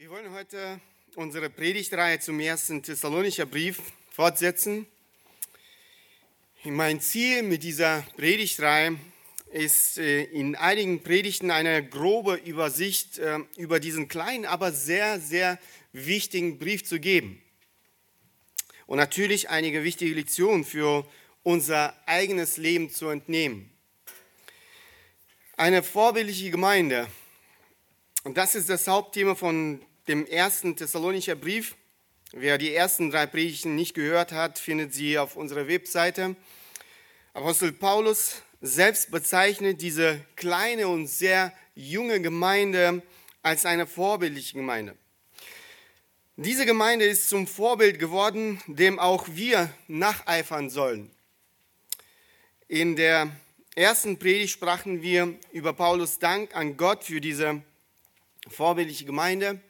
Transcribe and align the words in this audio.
Wir 0.00 0.10
wollen 0.10 0.32
heute 0.32 0.80
unsere 1.16 1.50
Predigtreihe 1.50 2.20
zum 2.20 2.38
ersten 2.38 2.84
Thessalonicher 2.84 3.46
Brief 3.46 3.80
fortsetzen. 4.12 4.86
Mein 6.62 7.00
Ziel 7.00 7.42
mit 7.42 7.64
dieser 7.64 8.06
Predigtreihe 8.16 8.96
ist 9.50 9.98
äh, 9.98 10.22
in 10.22 10.54
einigen 10.54 11.02
Predigten 11.02 11.50
eine 11.50 11.84
grobe 11.84 12.34
Übersicht 12.36 13.18
äh, 13.18 13.40
über 13.56 13.80
diesen 13.80 14.06
kleinen, 14.06 14.44
aber 14.44 14.70
sehr, 14.70 15.18
sehr 15.18 15.58
wichtigen 15.92 16.60
Brief 16.60 16.84
zu 16.84 17.00
geben. 17.00 17.42
Und 18.86 18.98
natürlich 18.98 19.50
einige 19.50 19.82
wichtige 19.82 20.14
Lektionen 20.14 20.62
für 20.62 21.10
unser 21.42 21.92
eigenes 22.06 22.56
Leben 22.56 22.88
zu 22.90 23.08
entnehmen. 23.08 23.68
Eine 25.56 25.82
vorbildliche 25.82 26.52
Gemeinde. 26.52 27.08
Und 28.22 28.36
das 28.36 28.54
ist 28.54 28.68
das 28.68 28.86
Hauptthema 28.86 29.34
von 29.34 29.80
dem 30.08 30.26
ersten 30.26 30.74
Thessalonicher 30.74 31.34
Brief. 31.34 31.76
Wer 32.32 32.56
die 32.56 32.74
ersten 32.74 33.10
drei 33.10 33.26
Predigten 33.26 33.74
nicht 33.74 33.94
gehört 33.94 34.32
hat, 34.32 34.58
findet 34.58 34.94
sie 34.94 35.18
auf 35.18 35.36
unserer 35.36 35.68
Webseite. 35.68 36.34
Apostel 37.34 37.72
Paulus 37.72 38.42
selbst 38.62 39.10
bezeichnet 39.10 39.82
diese 39.82 40.20
kleine 40.34 40.88
und 40.88 41.06
sehr 41.06 41.52
junge 41.74 42.20
Gemeinde 42.20 43.02
als 43.42 43.66
eine 43.66 43.86
vorbildliche 43.86 44.54
Gemeinde. 44.54 44.96
Diese 46.36 46.64
Gemeinde 46.64 47.04
ist 47.04 47.28
zum 47.28 47.46
Vorbild 47.46 47.98
geworden, 47.98 48.62
dem 48.66 48.98
auch 48.98 49.26
wir 49.28 49.70
nacheifern 49.88 50.70
sollen. 50.70 51.10
In 52.66 52.96
der 52.96 53.30
ersten 53.74 54.18
Predigt 54.18 54.52
sprachen 54.52 55.02
wir 55.02 55.34
über 55.52 55.72
Paulus 55.72 56.18
Dank 56.18 56.54
an 56.56 56.76
Gott 56.76 57.04
für 57.04 57.20
diese 57.20 57.62
vorbildliche 58.48 59.04
Gemeinde 59.04 59.60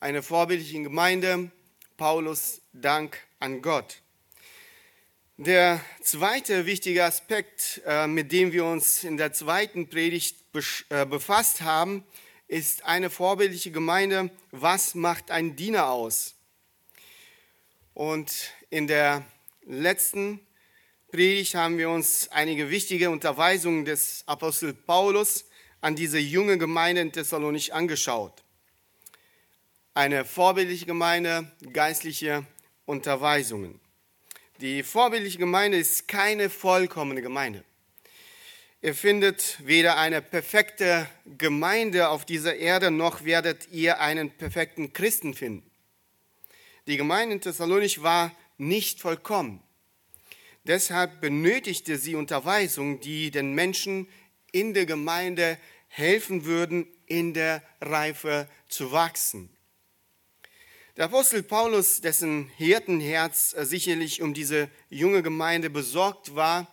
eine 0.00 0.22
vorbildliche 0.22 0.82
Gemeinde. 0.82 1.50
Paulus 1.98 2.62
Dank 2.72 3.18
an 3.38 3.60
Gott. 3.60 4.00
Der 5.36 5.80
zweite 6.02 6.64
wichtige 6.66 7.04
Aspekt, 7.04 7.82
äh, 7.86 8.06
mit 8.06 8.32
dem 8.32 8.52
wir 8.52 8.64
uns 8.64 9.04
in 9.04 9.18
der 9.18 9.32
zweiten 9.34 9.88
Predigt 9.88 10.36
äh, 10.88 11.04
befasst 11.04 11.60
haben, 11.60 12.04
ist 12.48 12.84
eine 12.84 13.10
vorbildliche 13.10 13.70
Gemeinde. 13.70 14.30
Was 14.50 14.94
macht 14.94 15.30
ein 15.30 15.56
Diener 15.56 15.90
aus? 15.90 16.34
Und 17.92 18.50
in 18.70 18.86
der 18.86 19.24
letzten 19.66 20.40
Predigt 21.10 21.54
haben 21.54 21.76
wir 21.76 21.90
uns 21.90 22.28
einige 22.28 22.70
wichtige 22.70 23.10
Unterweisungen 23.10 23.84
des 23.84 24.24
Apostel 24.26 24.72
Paulus 24.72 25.44
an 25.82 25.94
diese 25.94 26.18
junge 26.18 26.56
Gemeinde 26.56 27.02
in 27.02 27.12
Thessalonich 27.12 27.74
angeschaut 27.74 28.42
eine 29.94 30.24
vorbildliche 30.24 30.86
Gemeinde, 30.86 31.50
geistliche 31.72 32.44
Unterweisungen. 32.86 33.80
Die 34.60 34.82
vorbildliche 34.82 35.38
Gemeinde 35.38 35.78
ist 35.78 36.06
keine 36.06 36.50
vollkommene 36.50 37.22
Gemeinde. 37.22 37.64
Ihr 38.82 38.94
findet 38.94 39.58
weder 39.62 39.98
eine 39.98 40.22
perfekte 40.22 41.06
Gemeinde 41.36 42.08
auf 42.08 42.24
dieser 42.24 42.56
Erde, 42.56 42.90
noch 42.90 43.24
werdet 43.24 43.68
ihr 43.70 44.00
einen 44.00 44.30
perfekten 44.30 44.92
Christen 44.92 45.34
finden. 45.34 45.70
Die 46.86 46.96
Gemeinde 46.96 47.34
in 47.34 47.40
Thessalonich 47.40 48.02
war 48.02 48.34
nicht 48.56 49.00
vollkommen. 49.00 49.62
Deshalb 50.64 51.20
benötigte 51.20 51.98
sie 51.98 52.14
Unterweisungen, 52.14 53.00
die 53.00 53.30
den 53.30 53.54
Menschen 53.54 54.08
in 54.52 54.72
der 54.72 54.86
Gemeinde 54.86 55.58
helfen 55.88 56.44
würden, 56.44 56.86
in 57.06 57.34
der 57.34 57.62
Reife 57.80 58.48
zu 58.68 58.92
wachsen. 58.92 59.50
Der 60.96 61.04
Apostel 61.04 61.44
Paulus, 61.44 62.00
dessen 62.00 62.50
Hirtenherz 62.56 63.54
äh, 63.56 63.64
sicherlich 63.64 64.22
um 64.22 64.34
diese 64.34 64.68
junge 64.88 65.22
Gemeinde 65.22 65.70
besorgt 65.70 66.34
war, 66.34 66.66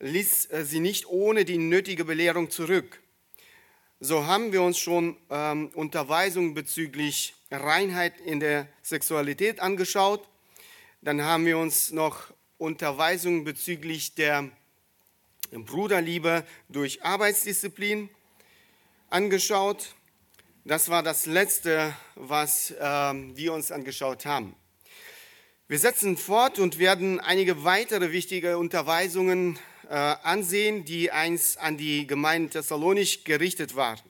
ließ 0.00 0.50
äh, 0.50 0.64
sie 0.66 0.80
nicht 0.80 1.06
ohne 1.06 1.46
die 1.46 1.56
nötige 1.56 2.04
Belehrung 2.04 2.50
zurück. 2.50 3.00
So 4.00 4.26
haben 4.26 4.52
wir 4.52 4.60
uns 4.60 4.78
schon 4.78 5.16
ähm, 5.30 5.70
Unterweisungen 5.74 6.52
bezüglich 6.52 7.36
Reinheit 7.50 8.20
in 8.20 8.38
der 8.38 8.68
Sexualität 8.82 9.60
angeschaut. 9.60 10.28
Dann 11.00 11.22
haben 11.22 11.46
wir 11.46 11.56
uns 11.56 11.90
noch 11.90 12.34
Unterweisungen 12.58 13.44
bezüglich 13.44 14.14
der 14.14 14.50
Bruderliebe 15.52 16.44
durch 16.68 17.02
Arbeitsdisziplin 17.02 18.10
angeschaut. 19.08 19.94
Das 20.66 20.88
war 20.88 21.02
das 21.02 21.26
Letzte, 21.26 21.94
was 22.14 22.70
äh, 22.70 22.80
wir 22.80 23.52
uns 23.52 23.70
angeschaut 23.70 24.24
haben. 24.24 24.56
Wir 25.68 25.78
setzen 25.78 26.16
fort 26.16 26.58
und 26.58 26.78
werden 26.78 27.20
einige 27.20 27.64
weitere 27.64 28.12
wichtige 28.12 28.56
Unterweisungen 28.56 29.58
äh, 29.90 29.94
ansehen, 29.94 30.86
die 30.86 31.10
einst 31.10 31.58
an 31.58 31.76
die 31.76 32.06
Gemeinde 32.06 32.48
Thessalonich 32.48 33.26
gerichtet 33.26 33.76
waren. 33.76 34.00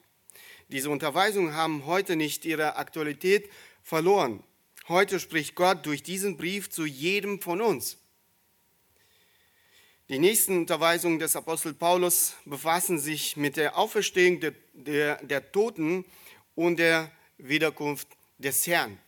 Diese 0.69 0.91
Unterweisungen 0.91 1.55
haben 1.55 1.87
heute 1.87 2.15
nicht 2.15 2.45
ihre 2.45 2.77
Aktualität 2.77 3.51
verloren. 3.83 4.45
Heute 4.87 5.19
spricht 5.19 5.57
Gott 5.57 5.85
durch 5.87 6.05
diesen 6.05 6.37
Brief 6.37 6.71
zu 6.71 6.87
jedem 6.87 7.43
von 7.43 7.61
uns. 7.61 7.99
Die 10.09 10.21
nächsten 10.21 10.59
Unterweisungen 10.59 11.19
des 11.19 11.35
Apostel 11.35 11.75
Paulus 11.75 12.35
befassen 12.45 13.01
sich 13.01 13.37
mit 13.37 13.57
der 13.57 13.77
Auferstehung 13.77 14.39
der, 14.39 14.55
der, 14.73 15.17
der 15.25 15.51
Toten 15.51 16.05
und 16.55 16.79
der 16.79 17.11
Wiederkunft 17.39 18.09
des 18.39 18.67
Herrn. 18.67 18.99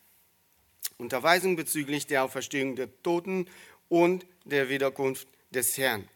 Unterweisung 0.99 1.57
bezüglich 1.57 2.07
der 2.07 2.25
Auferstehung 2.25 2.77
der 2.77 2.89
Toten 3.03 3.47
und 3.89 4.27
der 4.45 4.69
Wiederkunft 4.69 5.29
des 5.51 5.77
Herrn. 5.79 6.09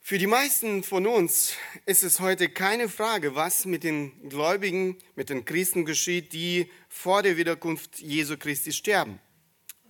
Für 0.00 0.16
die 0.16 0.26
meisten 0.26 0.82
von 0.82 1.06
uns 1.06 1.52
ist 1.84 2.02
es 2.02 2.18
heute 2.18 2.48
keine 2.48 2.88
Frage, 2.88 3.34
was 3.34 3.66
mit 3.66 3.84
den 3.84 4.30
Gläubigen, 4.30 4.96
mit 5.16 5.28
den 5.28 5.44
Christen 5.44 5.84
geschieht, 5.84 6.32
die 6.32 6.70
vor 6.88 7.22
der 7.22 7.36
Wiederkunft 7.36 7.98
Jesu 7.98 8.38
Christi 8.38 8.72
sterben. 8.72 9.20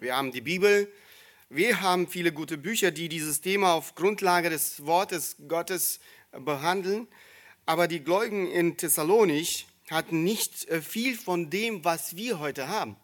Wir 0.00 0.17
haben 0.17 0.33
die 0.33 0.41
Bibel, 0.41 0.93
wir 1.50 1.83
haben 1.83 2.09
viele 2.09 2.33
gute 2.33 2.59
Bücher, 2.59 2.91
die 2.91 3.09
dieses 3.09 3.41
Thema 3.41 3.75
auf 3.75 3.94
Grundlage 3.94 4.50
des 4.50 4.84
Wortes 4.87 5.37
Gottes 5.47 6.00
behandeln. 6.33 7.06
Aber 7.65 7.87
die 7.87 8.00
Gläubigen 8.00 8.50
in 8.50 8.77
Thessalonich 8.77 9.68
hatten 9.91 10.22
nicht 10.25 10.69
äh, 10.69 10.82
viel 10.82 11.16
von 11.16 11.50
dem, 11.50 11.84
was 11.84 12.16
wir 12.16 12.38
heute 12.38 12.69
haben. 12.69 12.97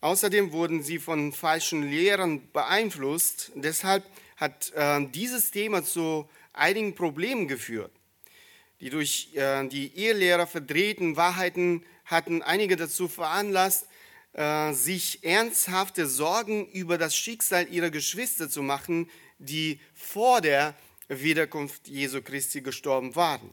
Außerdem 0.00 0.52
wurden 0.52 0.82
sie 0.82 0.98
von 0.98 1.32
falschen 1.32 1.82
Lehrern 1.90 2.50
beeinflusst. 2.52 3.50
Deshalb 3.56 4.04
hat 4.36 4.72
äh, 4.74 5.04
dieses 5.08 5.50
Thema 5.50 5.84
zu 5.84 6.28
einigen 6.52 6.94
Problemen 6.94 7.48
geführt. 7.48 7.92
Die 8.80 8.90
durch 8.90 9.30
äh, 9.34 9.66
die 9.66 9.96
Ehelehrer 9.96 10.46
verdrehten 10.46 11.16
Wahrheiten 11.16 11.84
hatten 12.04 12.42
einige 12.42 12.76
dazu 12.76 13.08
veranlasst, 13.08 13.88
äh, 14.34 14.72
sich 14.72 15.24
ernsthafte 15.24 16.06
Sorgen 16.06 16.68
über 16.70 16.96
das 16.96 17.16
Schicksal 17.16 17.68
ihrer 17.68 17.90
Geschwister 17.90 18.48
zu 18.48 18.62
machen, 18.62 19.10
die 19.38 19.80
vor 19.94 20.40
der 20.40 20.76
Wiederkunft 21.08 21.88
Jesu 21.88 22.22
Christi 22.22 22.60
gestorben 22.60 23.16
waren. 23.16 23.50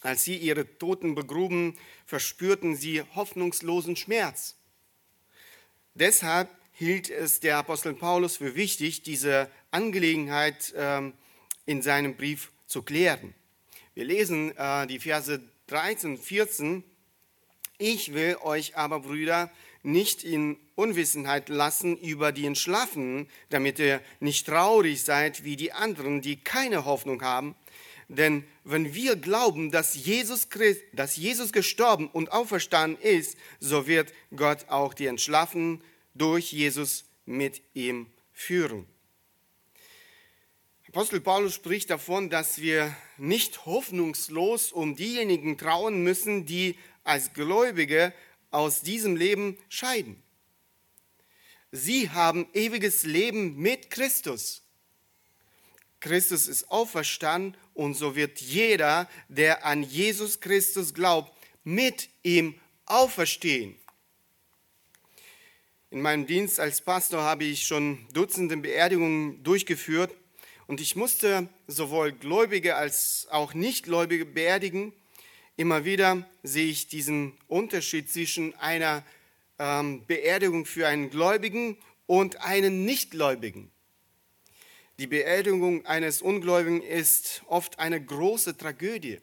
Als 0.00 0.24
sie 0.24 0.36
ihre 0.36 0.78
Toten 0.78 1.14
begruben, 1.14 1.76
verspürten 2.06 2.76
sie 2.76 3.02
hoffnungslosen 3.14 3.96
Schmerz. 3.96 4.56
Deshalb 5.94 6.48
hielt 6.72 7.10
es 7.10 7.40
der 7.40 7.58
Apostel 7.58 7.92
Paulus 7.94 8.38
für 8.38 8.54
wichtig, 8.54 9.02
diese 9.02 9.50
Angelegenheit 9.70 10.72
ähm, 10.76 11.12
in 11.66 11.82
seinem 11.82 12.16
Brief 12.16 12.50
zu 12.66 12.82
klären. 12.82 13.34
Wir 13.94 14.04
lesen 14.04 14.56
äh, 14.56 14.86
die 14.86 14.98
Verse 14.98 15.42
13 15.66 16.12
und 16.12 16.18
14. 16.18 16.84
Ich 17.76 18.14
will 18.14 18.36
euch 18.42 18.76
aber, 18.76 19.00
Brüder, 19.00 19.50
nicht 19.82 20.24
in 20.24 20.56
Unwissenheit 20.74 21.48
lassen 21.48 21.96
über 21.96 22.32
die 22.32 22.46
Entschlaffenen, 22.46 23.28
damit 23.50 23.78
ihr 23.78 24.00
nicht 24.20 24.46
traurig 24.46 25.02
seid 25.02 25.44
wie 25.44 25.56
die 25.56 25.72
anderen, 25.72 26.22
die 26.22 26.36
keine 26.36 26.84
Hoffnung 26.84 27.22
haben. 27.22 27.54
Denn 28.10 28.44
wenn 28.64 28.92
wir 28.92 29.14
glauben, 29.14 29.70
dass 29.70 29.94
Jesus, 29.94 30.48
Christ, 30.48 30.82
dass 30.92 31.16
Jesus 31.16 31.52
gestorben 31.52 32.08
und 32.08 32.32
auferstanden 32.32 33.00
ist, 33.00 33.38
so 33.60 33.86
wird 33.86 34.12
Gott 34.34 34.68
auch 34.68 34.94
die 34.94 35.06
Entschlaffenen 35.06 35.80
durch 36.14 36.52
Jesus 36.52 37.04
mit 37.24 37.62
ihm 37.72 38.08
führen. 38.32 38.86
Apostel 40.88 41.20
Paulus 41.20 41.54
spricht 41.54 41.88
davon, 41.90 42.30
dass 42.30 42.60
wir 42.60 42.92
nicht 43.16 43.64
hoffnungslos 43.64 44.72
um 44.72 44.96
diejenigen 44.96 45.56
trauen 45.56 46.02
müssen, 46.02 46.46
die 46.46 46.76
als 47.04 47.32
Gläubige 47.32 48.12
aus 48.50 48.82
diesem 48.82 49.14
Leben 49.14 49.56
scheiden. 49.68 50.20
Sie 51.70 52.10
haben 52.10 52.48
ewiges 52.54 53.04
Leben 53.04 53.54
mit 53.56 53.88
Christus. 53.90 54.64
Christus 56.00 56.48
ist 56.48 56.70
auferstanden 56.70 57.56
und 57.74 57.94
so 57.94 58.16
wird 58.16 58.40
jeder, 58.40 59.08
der 59.28 59.64
an 59.64 59.82
Jesus 59.82 60.40
Christus 60.40 60.94
glaubt, 60.94 61.32
mit 61.62 62.08
ihm 62.22 62.54
auferstehen. 62.86 63.76
In 65.90 66.00
meinem 66.00 66.26
Dienst 66.26 66.60
als 66.60 66.80
Pastor 66.80 67.22
habe 67.22 67.44
ich 67.44 67.66
schon 67.66 68.06
Dutzende 68.12 68.56
Beerdigungen 68.56 69.42
durchgeführt 69.42 70.14
und 70.66 70.80
ich 70.80 70.94
musste 70.96 71.48
sowohl 71.66 72.12
Gläubige 72.12 72.76
als 72.76 73.26
auch 73.30 73.54
Nichtgläubige 73.54 74.24
beerdigen. 74.24 74.92
Immer 75.56 75.84
wieder 75.84 76.28
sehe 76.44 76.70
ich 76.70 76.86
diesen 76.86 77.36
Unterschied 77.48 78.10
zwischen 78.10 78.54
einer 78.54 79.04
ähm, 79.58 80.06
Beerdigung 80.06 80.64
für 80.64 80.86
einen 80.86 81.10
Gläubigen 81.10 81.76
und 82.06 82.40
einen 82.40 82.84
Nichtgläubigen. 82.84 83.70
Die 85.00 85.06
Beerdigung 85.06 85.86
eines 85.86 86.20
Ungläubigen 86.20 86.82
ist 86.82 87.42
oft 87.46 87.78
eine 87.78 88.04
große 88.04 88.58
Tragödie. 88.58 89.18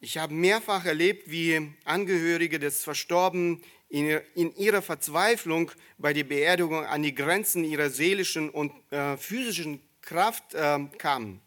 Ich 0.00 0.18
habe 0.18 0.34
mehrfach 0.34 0.84
erlebt, 0.84 1.30
wie 1.30 1.72
Angehörige 1.86 2.58
des 2.58 2.84
Verstorbenen 2.84 3.62
in 3.88 4.54
ihrer 4.56 4.82
Verzweiflung 4.82 5.70
bei 5.96 6.12
der 6.12 6.24
Beerdigung 6.24 6.84
an 6.84 7.02
die 7.02 7.14
Grenzen 7.14 7.64
ihrer 7.64 7.88
seelischen 7.88 8.50
und 8.50 8.70
äh, 8.92 9.16
physischen 9.16 9.80
Kraft 10.02 10.52
äh, 10.52 10.78
kamen. 10.98 11.40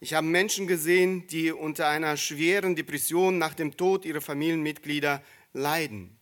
Ich 0.00 0.12
habe 0.12 0.26
Menschen 0.26 0.66
gesehen, 0.66 1.26
die 1.28 1.52
unter 1.52 1.88
einer 1.88 2.18
schweren 2.18 2.76
Depression 2.76 3.38
nach 3.38 3.54
dem 3.54 3.78
Tod 3.78 4.04
ihrer 4.04 4.20
Familienmitglieder 4.20 5.22
leiden. 5.54 6.18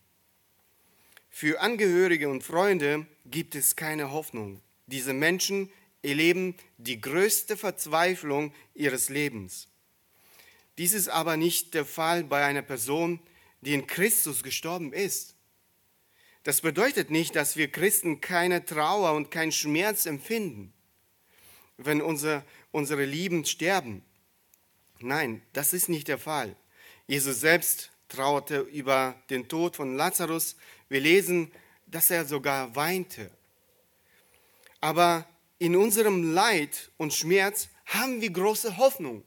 Für 1.29 1.61
Angehörige 1.61 2.29
und 2.29 2.45
Freunde 2.45 3.07
gibt 3.25 3.57
es 3.57 3.75
keine 3.75 4.13
Hoffnung. 4.13 4.61
Diese 4.93 5.15
Menschen 5.15 5.71
erleben 6.03 6.55
die 6.77 7.01
größte 7.01 7.57
Verzweiflung 7.57 8.53
ihres 8.75 9.09
Lebens. 9.09 9.69
Dies 10.77 10.93
ist 10.93 11.09
aber 11.09 11.39
nicht 11.39 11.73
der 11.73 11.87
Fall 11.87 12.25
bei 12.25 12.45
einer 12.45 12.61
Person, 12.61 13.19
die 13.63 13.73
in 13.73 13.87
Christus 13.87 14.43
gestorben 14.43 14.93
ist. 14.93 15.35
Das 16.43 16.61
bedeutet 16.61 17.11
nicht, 17.11 17.37
dass 17.37 17.57
wir 17.57 17.73
Christen 17.73 18.21
keine 18.21 18.65
Trauer 18.67 19.13
und 19.15 19.31
keinen 19.31 19.53
Schmerz 19.53 20.05
empfinden, 20.05 20.75
wenn 21.79 22.03
unsere, 22.03 22.45
unsere 22.71 23.07
Lieben 23.07 23.47
sterben. 23.47 24.05
Nein, 25.01 25.41
das 25.55 25.73
ist 25.73 25.89
nicht 25.89 26.09
der 26.09 26.19
Fall. 26.19 26.55
Jesus 27.07 27.41
selbst 27.41 27.93
trauerte 28.09 28.61
über 28.61 29.15
den 29.31 29.49
Tod 29.49 29.77
von 29.77 29.97
Lazarus. 29.97 30.57
Wir 30.89 31.01
lesen, 31.01 31.51
dass 31.87 32.11
er 32.11 32.27
sogar 32.27 32.77
weinte. 32.77 33.31
Aber 34.83 35.27
in 35.59 35.77
unserem 35.77 36.35
Leid 36.35 36.91
und 36.99 37.15
Schmerz 37.15 37.69
haben 37.87 38.21
wir 38.21 38.31
große 38.31 38.77
Hoffnung. 38.77 39.25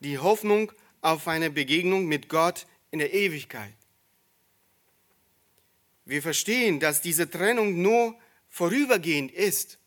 Die 0.00 0.18
Hoffnung 0.18 0.70
auf 1.00 1.26
eine 1.26 1.50
Begegnung 1.50 2.06
mit 2.06 2.28
Gott 2.28 2.66
in 2.90 2.98
der 2.98 3.14
Ewigkeit. 3.14 3.74
Wir 6.04 6.20
verstehen, 6.20 6.78
dass 6.78 7.00
diese 7.00 7.30
Trennung 7.30 7.80
nur 7.80 8.18
vorübergehend 8.50 9.32
ist. 9.32 9.78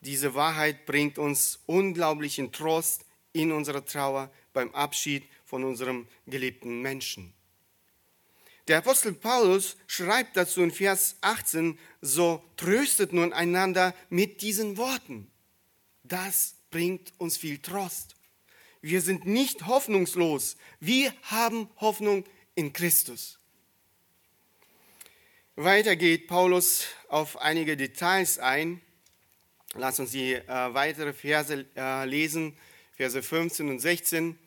Diese 0.00 0.34
Wahrheit 0.34 0.84
bringt 0.84 1.16
uns 1.18 1.60
unglaublichen 1.66 2.50
Trost 2.50 3.04
in 3.32 3.52
unserer 3.52 3.84
Trauer 3.84 4.32
beim 4.52 4.74
Abschied 4.74 5.24
von 5.44 5.62
unserem 5.62 6.08
geliebten 6.26 6.82
Menschen. 6.82 7.34
Der 8.68 8.78
Apostel 8.78 9.12
Paulus 9.12 9.76
schreibt 9.86 10.36
dazu 10.36 10.62
in 10.62 10.70
Vers 10.70 11.16
18, 11.20 11.78
so 12.00 12.42
tröstet 12.56 13.12
nun 13.12 13.32
einander 13.32 13.94
mit 14.08 14.40
diesen 14.40 14.78
Worten. 14.78 15.30
Das 16.02 16.54
bringt 16.70 17.12
uns 17.18 17.36
viel 17.36 17.58
Trost. 17.58 18.16
Wir 18.80 19.00
sind 19.00 19.26
nicht 19.26 19.66
hoffnungslos. 19.66 20.56
Wir 20.80 21.14
haben 21.22 21.68
Hoffnung 21.76 22.24
in 22.54 22.72
Christus. 22.72 23.38
Weiter 25.56 25.94
geht 25.94 26.26
Paulus 26.26 26.84
auf 27.08 27.40
einige 27.40 27.76
Details 27.76 28.38
ein. 28.38 28.80
Lass 29.74 30.00
uns 30.00 30.10
die 30.12 30.34
äh, 30.34 30.44
weitere 30.48 31.12
Verse 31.12 31.66
äh, 31.76 32.04
lesen, 32.06 32.56
Verse 32.96 33.22
15 33.22 33.68
und 33.68 33.78
16. 33.78 34.38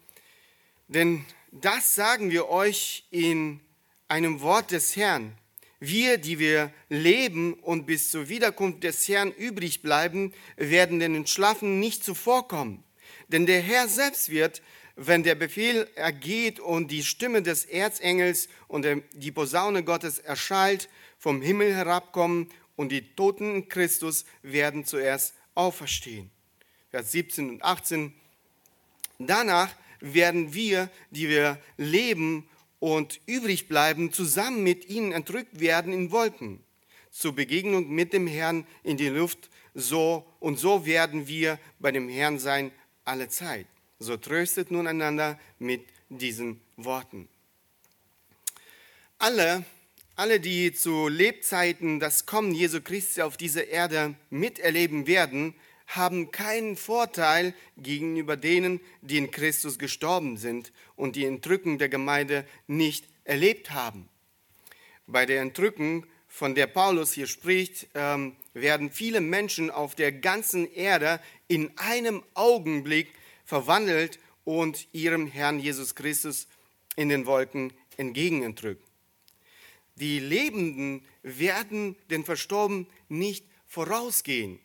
Denn 0.88 1.26
das 1.52 1.96
sagen 1.96 2.30
wir 2.30 2.50
euch 2.50 3.06
in 3.10 3.62
einem 4.08 4.42
Wort 4.42 4.72
des 4.72 4.96
Herrn. 4.96 5.38
Wir, 5.80 6.18
die 6.18 6.40
wir 6.40 6.72
leben 6.90 7.54
und 7.54 7.86
bis 7.86 8.10
zur 8.10 8.30
Wiederkunft 8.30 8.84
des 8.84 9.08
Herrn 9.08 9.32
übrig 9.32 9.82
bleiben, 9.82 10.34
werden 10.56 11.00
den 11.00 11.14
Entschlafen 11.16 11.80
nicht 11.80 12.04
zuvorkommen. 12.04 12.84
Denn 13.28 13.46
der 13.46 13.62
Herr 13.62 13.88
selbst 13.88 14.30
wird, 14.30 14.62
wenn 14.96 15.22
der 15.22 15.36
Befehl 15.36 15.88
ergeht 15.96 16.60
und 16.60 16.90
die 16.90 17.04
Stimme 17.04 17.44
des 17.44 17.66
Erzengels 17.66 18.50
und 18.68 18.88
die 19.14 19.32
Posaune 19.32 19.84
Gottes 19.84 20.18
erschallt, 20.18 20.90
vom 21.20 21.42
Himmel 21.42 21.76
herabkommen 21.76 22.50
und 22.76 22.92
die 22.92 23.14
Toten 23.16 23.56
in 23.56 23.70
Christus 23.70 24.26
werden 24.42 24.86
zuerst 24.86 25.36
auferstehen. 25.54 26.32
Vers 26.90 27.12
17 27.12 27.50
und 27.50 27.64
18. 27.64 28.14
Danach 29.20 29.70
werden 30.00 30.54
wir, 30.54 30.90
die 31.12 31.30
wir 31.30 31.60
leben 31.78 32.48
und 32.80 33.20
übrig 33.26 33.68
bleiben, 33.68 34.12
zusammen 34.12 34.64
mit 34.64 34.88
ihnen 34.90 35.12
entrückt 35.12 35.60
werden 35.60 35.94
in 35.94 36.12
Wolken 36.12 36.64
zur 37.12 37.34
Begegnung 37.34 37.90
mit 37.90 38.14
dem 38.14 38.28
Herrn 38.28 38.68
in 38.84 38.98
die 38.98 39.10
Luft. 39.10 39.50
So 39.74 40.26
und 40.40 40.60
so 40.60 40.86
werden 40.86 41.28
wir 41.28 41.60
bei 41.80 41.92
dem 41.92 42.10
Herrn 42.10 42.40
sein 42.40 42.72
alle 43.06 43.28
Zeit. 43.30 43.66
So 44.00 44.18
tröstet 44.18 44.70
nun 44.70 44.86
einander 44.86 45.40
mit 45.58 45.86
diesen 46.10 46.62
Worten. 46.76 47.28
Alle, 49.18 49.66
alle, 50.16 50.40
die 50.40 50.74
zu 50.74 51.08
Lebzeiten 51.08 52.00
das 52.00 52.28
Kommen 52.28 52.54
Jesu 52.54 52.82
Christi 52.82 53.24
auf 53.24 53.38
diese 53.38 53.62
Erde 53.62 54.14
miterleben 54.30 55.08
werden, 55.08 55.56
haben 55.88 56.32
keinen 56.32 56.76
Vorteil 56.76 57.54
gegenüber 57.78 58.36
denen, 58.38 58.82
die 59.02 59.18
in 59.18 59.32
Christus 59.32 59.80
gestorben 59.80 60.38
sind 60.38 60.74
und 60.96 61.16
die 61.16 61.26
Entrückung 61.26 61.78
der 61.78 61.90
Gemeinde 61.90 62.46
nicht 62.68 63.08
erlebt 63.24 63.72
haben. 63.72 64.10
Bei 65.08 65.26
der 65.26 65.42
Entrückung, 65.42 66.06
von 66.28 66.54
der 66.54 66.68
Paulus 66.68 67.14
hier 67.14 67.28
spricht, 67.28 67.88
ähm, 67.96 68.36
werden 68.54 68.92
viele 68.92 69.22
Menschen 69.22 69.72
auf 69.72 69.96
der 69.96 70.12
ganzen 70.12 70.72
Erde 70.74 71.22
in 71.48 71.72
einem 71.78 72.22
Augenblick 72.34 73.14
verwandelt 73.46 74.20
und 74.44 74.88
ihrem 74.92 75.28
Herrn 75.28 75.60
Jesus 75.60 75.96
Christus 75.96 76.48
in 76.98 77.08
den 77.10 77.26
Wolken 77.26 77.72
entgegenentrückt. 77.96 78.84
Die 79.96 80.20
Lebenden 80.20 81.06
werden 81.24 81.96
den 82.10 82.24
Verstorbenen 82.24 82.88
nicht 83.10 83.46
vorausgehen. 83.66 84.60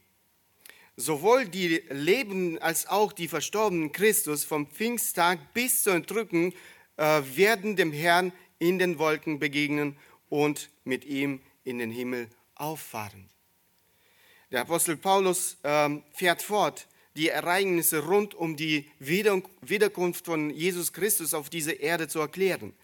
Sowohl 0.97 1.49
die 1.49 1.83
Lebenden 1.89 2.59
als 2.59 2.87
auch 2.87 3.13
die 3.13 3.29
verstorbenen 3.29 3.93
Christus 3.93 4.45
vom 4.45 4.67
Pfingsttag 4.67 5.55
bis 5.55 5.83
zur 5.83 5.95
Entrückung 5.95 6.53
äh, 6.97 7.23
werden 7.35 7.77
dem 7.77 7.93
Herrn 7.93 8.33
in 8.59 8.79
den 8.79 8.99
Wolken 8.99 9.39
begegnen 9.39 9.97
und 10.29 10.71
mit 10.85 11.05
ihm 11.05 11.41
in 11.65 11.79
den 11.79 11.91
Himmel 11.91 12.29
auffahren. 12.55 13.29
Der 14.51 14.61
Apostel 14.61 14.97
Paulus 14.97 15.57
äh, 15.63 15.89
fährt 16.13 16.43
fort, 16.43 16.87
die 17.17 17.29
Ereignisse 17.29 18.05
rund 18.05 18.35
um 18.35 18.57
die 18.57 18.91
Wiederkunft 18.99 20.27
von 20.27 20.51
Jesus 20.51 20.93
Christus 20.93 21.35
auf 21.35 21.49
diese 21.51 21.73
Erde 21.73 22.09
zu 22.09 22.21
erklären. 22.21 22.75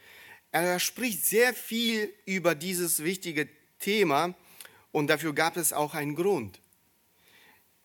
Er 0.51 0.81
spricht 0.81 1.25
sehr 1.25 1.55
viel 1.55 2.13
über 2.25 2.55
dieses 2.55 3.05
wichtige 3.05 3.49
Thema 3.79 4.35
und 4.93 5.09
dafür 5.09 5.35
gab 5.35 5.57
es 5.57 5.73
auch 5.73 5.95
einen 5.95 6.15
Grund. 6.15 6.59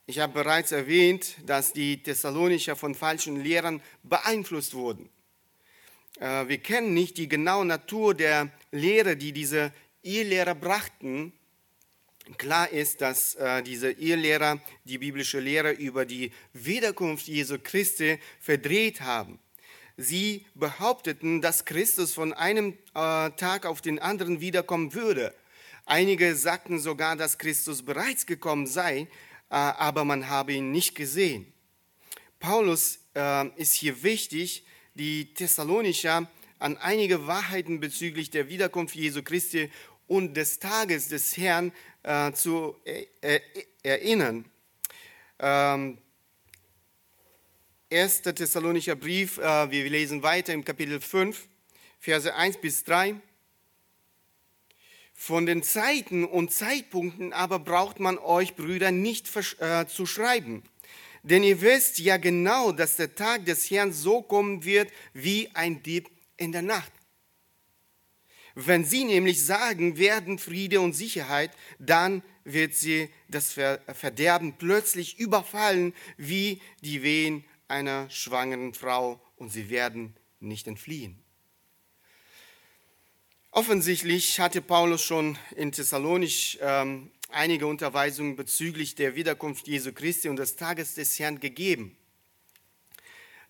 Ich 0.05 0.19
habe 0.19 0.33
bereits 0.33 0.73
erwähnt, 0.73 1.37
dass 1.45 1.71
die 1.71 2.03
Thessalonicher 2.03 2.75
von 2.75 2.93
falschen 2.93 3.41
Lehrern 3.41 3.81
beeinflusst 4.03 4.73
wurden. 4.73 5.09
Äh, 6.19 6.49
wir 6.49 6.57
kennen 6.57 6.93
nicht 6.93 7.17
die 7.17 7.29
genaue 7.29 7.65
Natur 7.65 8.13
der 8.13 8.49
Lehre, 8.71 9.15
die 9.15 9.31
diese 9.31 9.71
Irrlehrer 10.01 10.55
brachten. 10.55 11.31
Klar 12.37 12.69
ist, 12.69 12.99
dass 12.99 13.35
äh, 13.35 13.63
diese 13.63 13.91
Irrlehrer 13.91 14.59
die 14.83 14.97
biblische 14.97 15.39
Lehre 15.39 15.71
über 15.71 16.03
die 16.03 16.33
Wiederkunft 16.51 17.29
Jesu 17.29 17.57
Christi 17.63 18.19
verdreht 18.41 18.99
haben. 18.99 19.39
Sie 19.95 20.45
behaupteten, 20.53 21.41
dass 21.41 21.63
Christus 21.63 22.13
von 22.13 22.33
einem 22.33 22.73
äh, 22.93 23.29
Tag 23.31 23.65
auf 23.65 23.79
den 23.79 23.99
anderen 23.99 24.41
wiederkommen 24.41 24.93
würde. 24.93 25.33
Einige 25.85 26.35
sagten 26.35 26.79
sogar, 26.79 27.15
dass 27.15 27.37
Christus 27.37 27.83
bereits 27.83 28.25
gekommen 28.25 28.67
sei, 28.67 29.07
aber 29.57 30.05
man 30.05 30.29
habe 30.29 30.53
ihn 30.53 30.71
nicht 30.71 30.95
gesehen. 30.95 31.51
Paulus 32.39 32.99
äh, 33.15 33.47
ist 33.55 33.73
hier 33.73 34.03
wichtig, 34.03 34.65
die 34.95 35.33
Thessalonicher 35.33 36.29
an 36.59 36.77
einige 36.77 37.27
Wahrheiten 37.27 37.79
bezüglich 37.79 38.29
der 38.29 38.49
Wiederkunft 38.49 38.95
Jesu 38.95 39.21
Christi 39.21 39.69
und 40.07 40.35
des 40.35 40.59
Tages 40.59 41.09
des 41.09 41.37
Herrn 41.37 41.71
äh, 42.03 42.31
zu 42.33 42.75
erinnern. 43.83 44.45
Ähm, 45.39 45.97
1. 47.91 48.21
Thessalonicher 48.23 48.95
Brief, 48.95 49.37
äh, 49.37 49.69
wir 49.69 49.89
lesen 49.89 50.23
weiter 50.23 50.53
im 50.53 50.65
Kapitel 50.65 50.99
5, 50.99 51.47
Verse 51.99 52.33
1 52.33 52.57
bis 52.57 52.83
3. 52.85 53.15
Von 55.25 55.45
den 55.45 55.63
Zeiten 55.63 56.25
und 56.25 56.51
Zeitpunkten 56.51 57.31
aber 57.31 57.57
braucht 57.57 58.01
man 58.01 58.17
euch, 58.17 58.55
Brüder, 58.55 58.91
nicht 58.91 59.33
äh, 59.59 59.87
zu 59.87 60.05
schreiben. 60.05 60.63
Denn 61.21 61.43
ihr 61.43 61.61
wisst 61.61 61.97
ja 61.99 62.17
genau, 62.17 62.73
dass 62.73 62.97
der 62.97 63.15
Tag 63.15 63.45
des 63.45 63.71
Herrn 63.71 63.93
so 63.93 64.21
kommen 64.21 64.65
wird 64.65 64.91
wie 65.13 65.49
ein 65.53 65.81
Dieb 65.81 66.09
in 66.35 66.51
der 66.51 66.61
Nacht. 66.61 66.91
Wenn 68.53 68.83
sie 68.83 69.05
nämlich 69.05 69.45
sagen 69.45 69.97
werden 69.97 70.39
Friede 70.39 70.81
und 70.81 70.91
Sicherheit, 70.91 71.51
dann 71.79 72.21
wird 72.43 72.73
sie 72.75 73.09
das 73.29 73.53
Verderben 73.93 74.55
plötzlich 74.57 75.19
überfallen 75.19 75.93
wie 76.17 76.61
die 76.81 77.01
Wehen 77.01 77.45
einer 77.69 78.09
schwangeren 78.09 78.73
Frau 78.73 79.21
und 79.37 79.53
sie 79.53 79.69
werden 79.69 80.17
nicht 80.41 80.67
entfliehen. 80.67 81.22
Offensichtlich 83.55 84.39
hatte 84.39 84.63
Paulus 84.63 85.03
schon 85.03 85.37
in 85.55 85.71
Thessalonich 85.71 86.57
ähm, 86.59 87.11
einige 87.29 87.67
Unterweisungen 87.67 88.35
bezüglich 88.35 88.95
der 88.95 89.13
Wiederkunft 89.13 89.67
Jesu 89.67 89.93
Christi 89.93 90.27
und 90.27 90.37
des 90.37 90.55
Tages 90.55 90.95
des 90.95 91.19
Herrn 91.19 91.39
gegeben. 91.39 91.95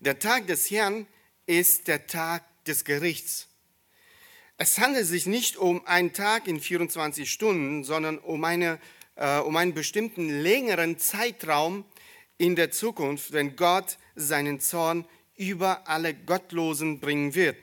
Der 0.01 0.19
Tag 0.19 0.47
des 0.47 0.69
Herrn 0.69 1.07
ist 1.45 1.87
der 1.87 2.05
Tag 2.05 2.43
des 2.65 2.83
Gerichts. 2.83 3.47
Es 4.57 4.77
handelt 4.77 5.07
sich 5.07 5.25
nicht 5.25 5.55
um 5.55 5.87
einen 5.87 6.11
Tag 6.11 6.49
in 6.49 6.59
24 6.59 7.31
Stunden, 7.31 7.85
sondern 7.85 8.17
um, 8.17 8.43
eine, 8.43 8.81
äh, 9.15 9.37
um 9.37 9.55
einen 9.55 9.73
bestimmten 9.73 10.27
längeren 10.41 10.99
Zeitraum 10.99 11.85
in 12.37 12.57
der 12.57 12.71
Zukunft, 12.71 13.31
wenn 13.31 13.55
Gott 13.55 13.97
seinen 14.15 14.59
Zorn 14.59 15.05
über 15.37 15.87
alle 15.87 16.13
Gottlosen 16.13 16.99
bringen 16.99 17.35
wird. 17.35 17.55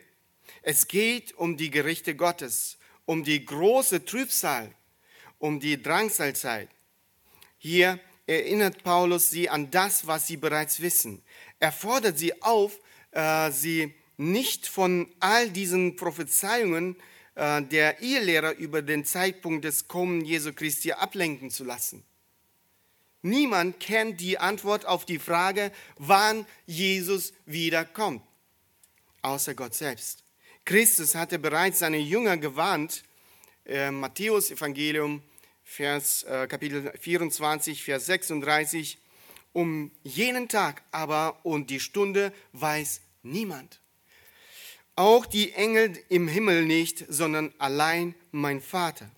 Es 0.63 0.89
geht 0.89 1.33
um 1.35 1.57
die 1.57 1.71
Gerichte 1.71 2.15
Gottes, 2.15 2.79
um 3.07 3.25
die 3.25 3.45
große 3.45 4.05
Trübsal, 4.05 4.73
um 5.39 5.61
die 5.61 5.83
Drangsalzeit. 5.83 6.69
Hier 7.59 7.99
erinnert 8.27 8.83
Paulus 8.85 9.31
sie 9.31 9.49
an 9.49 9.71
das, 9.71 10.07
was 10.07 10.27
sie 10.27 10.37
bereits 10.37 10.81
wissen. 10.81 11.23
Er 11.59 11.73
fordert 11.73 12.19
sie 12.19 12.43
auf, 12.43 12.79
äh, 13.11 13.51
sie 13.51 13.95
nicht 14.17 14.67
von 14.67 15.09
all 15.19 15.51
diesen 15.51 15.97
Prophezeiungen 15.97 16.97
äh, 17.35 17.63
der 17.63 18.03
Irrlehrer 18.03 18.55
über 18.55 18.83
den 18.83 19.05
Zeitpunkt 19.05 19.65
des 19.65 19.89
Kommen 19.89 20.25
Jesu 20.25 20.53
Christi 20.53 20.93
ablenken 20.93 21.51
zu 21.51 21.65
lassen. 21.65 22.05
Niemand 23.23 23.81
kennt 23.81 24.21
die 24.21 24.39
Antwort 24.39 24.87
auf 24.87 25.05
die 25.05 25.19
Frage, 25.19 25.73
wann 25.97 26.47
Jesus 26.67 27.33
wiederkommt, 27.45 28.23
außer 29.23 29.55
Gott 29.55 29.75
selbst. 29.75 30.23
Christus 30.65 31.15
hatte 31.15 31.39
bereits 31.39 31.81
seine 31.81 31.99
Jünger 31.99 32.37
gewarnt, 32.37 33.05
äh, 33.67 33.91
Matthäus 33.91 34.51
Evangelium, 34.51 35.23
Vers, 35.65 36.25
äh, 36.25 36.47
Kapitel 36.49 36.93
24, 36.99 37.83
Vers 37.83 38.07
36, 38.07 38.99
um 39.53 39.91
jenen 40.03 40.49
Tag 40.49 40.83
aber 40.93 41.45
und 41.45 41.71
die 41.71 41.81
Stunde 41.81 42.33
weiß 42.53 43.01
niemand 43.23 43.81
auch 45.01 45.25
die 45.25 45.53
Engel 45.53 45.99
im 46.11 46.29
Himmel 46.29 46.67
nicht, 46.67 47.07
sondern 47.09 47.55
allein 47.57 48.15
mein 48.33 48.61
Vater. 48.61 49.11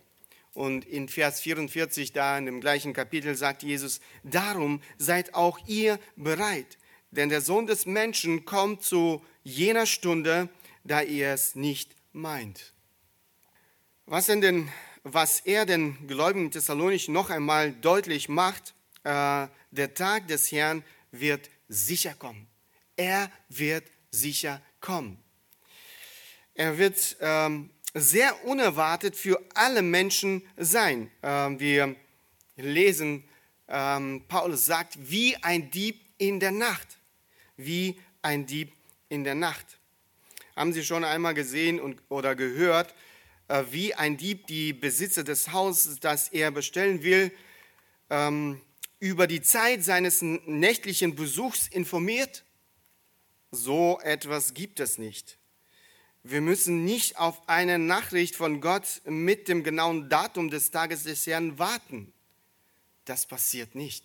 Und 0.54 0.84
in 0.84 1.08
Vers 1.08 1.40
44, 1.40 2.12
da 2.12 2.38
in 2.38 2.46
dem 2.46 2.60
gleichen 2.60 2.92
Kapitel, 2.92 3.34
sagt 3.34 3.64
Jesus, 3.64 4.00
darum 4.22 4.80
seid 4.96 5.34
auch 5.34 5.58
ihr 5.66 5.98
bereit, 6.14 6.78
denn 7.10 7.30
der 7.30 7.40
Sohn 7.40 7.66
des 7.66 7.84
Menschen 7.84 8.44
kommt 8.44 8.82
zu 8.82 9.24
jener 9.42 9.86
Stunde, 9.86 10.48
da 10.84 11.02
ihr 11.02 11.28
es 11.28 11.54
nicht 11.54 11.94
meint. 12.12 12.72
Was, 14.06 14.26
denn, 14.26 14.70
was 15.02 15.40
er 15.40 15.66
den 15.66 16.06
Gläubigen 16.06 16.50
Thessalonich 16.50 17.08
noch 17.08 17.30
einmal 17.30 17.72
deutlich 17.72 18.28
macht, 18.28 18.74
äh, 19.04 19.46
der 19.70 19.94
Tag 19.94 20.28
des 20.28 20.50
Herrn 20.52 20.84
wird 21.10 21.50
sicher 21.68 22.14
kommen. 22.14 22.46
Er 22.96 23.30
wird 23.48 23.84
sicher 24.10 24.60
kommen. 24.80 25.22
Er 26.54 26.76
wird 26.78 27.16
ähm, 27.20 27.70
sehr 27.94 28.44
unerwartet 28.44 29.16
für 29.16 29.40
alle 29.54 29.82
Menschen 29.82 30.42
sein. 30.56 31.10
Ähm, 31.22 31.58
wir 31.58 31.96
lesen, 32.56 33.24
ähm, 33.68 34.24
Paulus 34.28 34.66
sagt, 34.66 34.98
wie 34.98 35.36
ein 35.36 35.70
Dieb 35.70 36.00
in 36.18 36.40
der 36.40 36.52
Nacht. 36.52 36.98
Wie 37.56 37.98
ein 38.20 38.46
Dieb 38.46 38.72
in 39.08 39.24
der 39.24 39.34
Nacht. 39.34 39.78
Haben 40.56 40.72
Sie 40.72 40.84
schon 40.84 41.04
einmal 41.04 41.34
gesehen 41.34 41.80
und, 41.80 42.02
oder 42.08 42.34
gehört, 42.34 42.94
äh, 43.48 43.64
wie 43.70 43.94
ein 43.94 44.16
Dieb 44.16 44.46
die 44.46 44.72
Besitzer 44.72 45.24
des 45.24 45.52
Hauses, 45.52 45.98
das 46.00 46.28
er 46.28 46.50
bestellen 46.50 47.02
will, 47.02 47.32
ähm, 48.10 48.60
über 48.98 49.26
die 49.26 49.40
Zeit 49.42 49.82
seines 49.82 50.20
nächtlichen 50.22 51.16
Besuchs 51.16 51.68
informiert? 51.68 52.44
So 53.50 53.98
etwas 54.02 54.54
gibt 54.54 54.80
es 54.80 54.98
nicht. 54.98 55.38
Wir 56.22 56.40
müssen 56.40 56.84
nicht 56.84 57.18
auf 57.18 57.48
eine 57.48 57.78
Nachricht 57.78 58.36
von 58.36 58.60
Gott 58.60 59.02
mit 59.06 59.48
dem 59.48 59.64
genauen 59.64 60.08
Datum 60.08 60.50
des 60.50 60.70
Tages 60.70 61.02
des 61.02 61.26
Herrn 61.26 61.58
warten. 61.58 62.12
Das 63.06 63.26
passiert 63.26 63.74
nicht. 63.74 64.04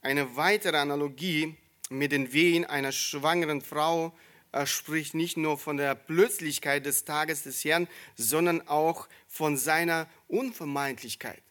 Eine 0.00 0.36
weitere 0.36 0.78
Analogie 0.78 1.54
mit 1.90 2.12
den 2.12 2.32
Wehen 2.32 2.64
einer 2.64 2.92
schwangeren 2.92 3.60
Frau 3.60 4.16
äh, 4.52 4.66
spricht 4.66 5.14
nicht 5.14 5.36
nur 5.36 5.58
von 5.58 5.76
der 5.76 5.94
Plötzlichkeit 5.94 6.86
des 6.86 7.04
Tages 7.04 7.42
des 7.42 7.64
Herrn, 7.64 7.88
sondern 8.16 8.66
auch 8.68 9.08
von 9.28 9.56
seiner 9.56 10.08
Unvermeidlichkeit. 10.28 11.42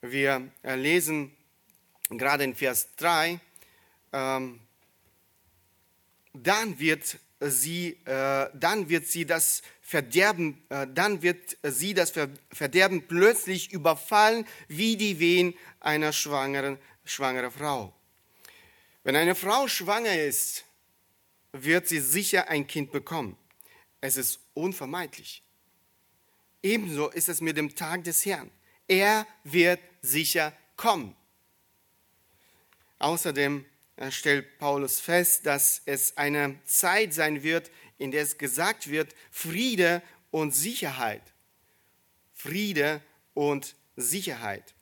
Wir 0.00 0.50
äh, 0.62 0.76
lesen 0.76 1.34
gerade 2.10 2.44
in 2.44 2.54
Vers 2.54 2.94
3, 2.96 3.40
ähm, 4.12 4.60
dann 6.32 6.78
wird 6.78 7.18
sie, 7.40 7.98
äh, 8.04 8.48
dann 8.54 8.88
wird 8.88 9.06
sie 9.06 9.26
das 9.26 9.62
Verderben, 9.80 10.62
äh, 10.68 10.86
dann 10.92 11.22
wird 11.22 11.56
sie 11.62 11.94
das 11.94 12.12
Verderben 12.52 13.06
plötzlich 13.06 13.72
überfallen, 13.72 14.46
wie 14.68 14.96
die 14.96 15.18
Wehen 15.18 15.54
einer 15.80 16.12
schwangeren, 16.12 16.78
schwangeren 17.04 17.50
Frau. 17.50 17.92
Wenn 19.04 19.16
eine 19.16 19.34
Frau 19.34 19.68
schwanger 19.68 20.20
ist, 20.20 20.64
wird 21.52 21.88
sie 21.88 22.00
sicher 22.00 22.48
ein 22.48 22.66
Kind 22.66 22.92
bekommen. 22.92 23.36
Es 24.00 24.16
ist 24.16 24.40
unvermeidlich. 24.54 25.42
Ebenso 26.62 27.08
ist 27.08 27.28
es 27.28 27.40
mit 27.40 27.56
dem 27.56 27.74
Tag 27.74 28.04
des 28.04 28.24
Herrn. 28.26 28.50
Er 28.86 29.26
wird 29.44 29.80
sicher 30.02 30.52
kommen. 30.76 31.14
Außerdem 32.98 33.64
stellt 34.10 34.58
Paulus 34.58 35.00
fest, 35.00 35.46
dass 35.46 35.82
es 35.84 36.16
eine 36.16 36.58
Zeit 36.64 37.14
sein 37.14 37.42
wird, 37.42 37.70
in 37.98 38.10
der 38.10 38.22
es 38.22 38.38
gesagt 38.38 38.88
wird, 38.88 39.14
Friede 39.30 40.02
und 40.30 40.54
Sicherheit. 40.54 41.22
Friede 42.34 43.02
und 43.34 43.74
Sicherheit. 43.96 44.74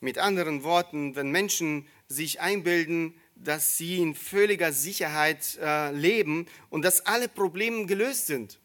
Mit 0.00 0.18
anderen 0.18 0.64
Worten, 0.64 1.14
wenn 1.16 1.30
Menschen 1.30 1.88
sich 2.08 2.40
einbilden, 2.40 3.18
dass 3.44 3.76
sie 3.76 3.98
in 3.98 4.14
völliger 4.14 4.72
Sicherheit 4.72 5.58
äh, 5.60 5.92
leben 5.92 6.46
und 6.70 6.82
dass 6.82 7.06
alle 7.06 7.28
Probleme 7.28 7.86
gelöst 7.86 8.26
sind, 8.26 8.58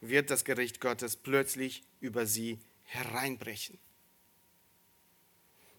wird 0.00 0.30
das 0.30 0.44
Gericht 0.44 0.80
Gottes 0.80 1.16
plötzlich 1.16 1.84
über 2.00 2.26
sie 2.26 2.58
hereinbrechen. 2.84 3.78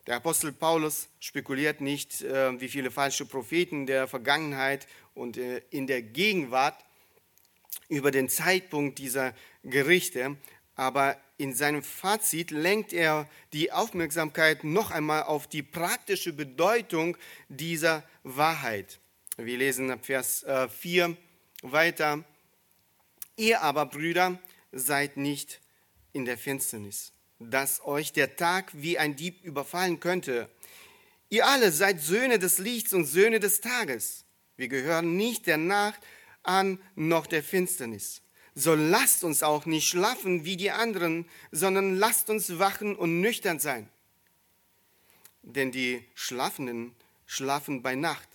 Der 0.07 0.15
Apostel 0.15 0.51
Paulus 0.51 1.09
spekuliert 1.19 1.81
nicht, 1.81 2.21
äh, 2.21 2.59
wie 2.59 2.69
viele 2.69 2.91
falsche 2.91 3.25
Propheten 3.25 3.85
der 3.85 4.07
Vergangenheit 4.07 4.87
und 5.13 5.37
äh, 5.37 5.61
in 5.69 5.87
der 5.87 6.01
Gegenwart 6.01 6.83
über 7.87 8.11
den 8.11 8.29
Zeitpunkt 8.29 8.97
dieser 8.97 9.35
Gerichte, 9.63 10.37
aber 10.75 11.17
in 11.37 11.53
seinem 11.53 11.83
Fazit 11.83 12.51
lenkt 12.51 12.93
er 12.93 13.27
die 13.53 13.71
Aufmerksamkeit 13.71 14.63
noch 14.63 14.91
einmal 14.91 15.23
auf 15.23 15.47
die 15.47 15.63
praktische 15.63 16.33
Bedeutung 16.33 17.17
dieser 17.49 18.03
Wahrheit. 18.23 18.99
Wir 19.37 19.57
lesen 19.57 19.91
ab 19.91 20.05
Vers 20.05 20.45
4 20.79 21.05
äh, 21.05 21.15
weiter. 21.63 22.23
Ihr 23.37 23.61
aber, 23.61 23.85
Brüder, 23.85 24.39
seid 24.71 25.17
nicht 25.17 25.61
in 26.13 26.25
der 26.25 26.37
Finsternis 26.37 27.11
dass 27.49 27.83
euch 27.83 28.13
der 28.13 28.35
Tag 28.35 28.71
wie 28.73 28.97
ein 28.97 29.15
Dieb 29.15 29.43
überfallen 29.43 29.99
könnte. 29.99 30.49
Ihr 31.29 31.47
alle 31.47 31.71
seid 31.71 32.01
Söhne 32.01 32.39
des 32.39 32.59
Lichts 32.59 32.93
und 32.93 33.05
Söhne 33.05 33.39
des 33.39 33.61
Tages. 33.61 34.25
Wir 34.57 34.67
gehören 34.67 35.15
nicht 35.15 35.47
der 35.47 35.57
Nacht 35.57 35.99
an 36.43 36.79
noch 36.95 37.25
der 37.25 37.43
Finsternis. 37.43 38.21
So 38.61 38.75
lasst 38.75 39.23
uns 39.23 39.41
auch 39.41 39.65
nicht 39.65 39.87
schlafen 39.87 40.45
wie 40.45 40.55
die 40.55 40.69
anderen, 40.69 41.25
sondern 41.51 41.95
lasst 41.95 42.29
uns 42.29 42.59
wachen 42.59 42.95
und 42.95 43.19
nüchtern 43.19 43.57
sein. 43.57 43.89
Denn 45.41 45.71
die 45.71 46.05
Schlafenden 46.13 46.93
schlafen 47.25 47.81
bei 47.81 47.95
Nacht 47.95 48.29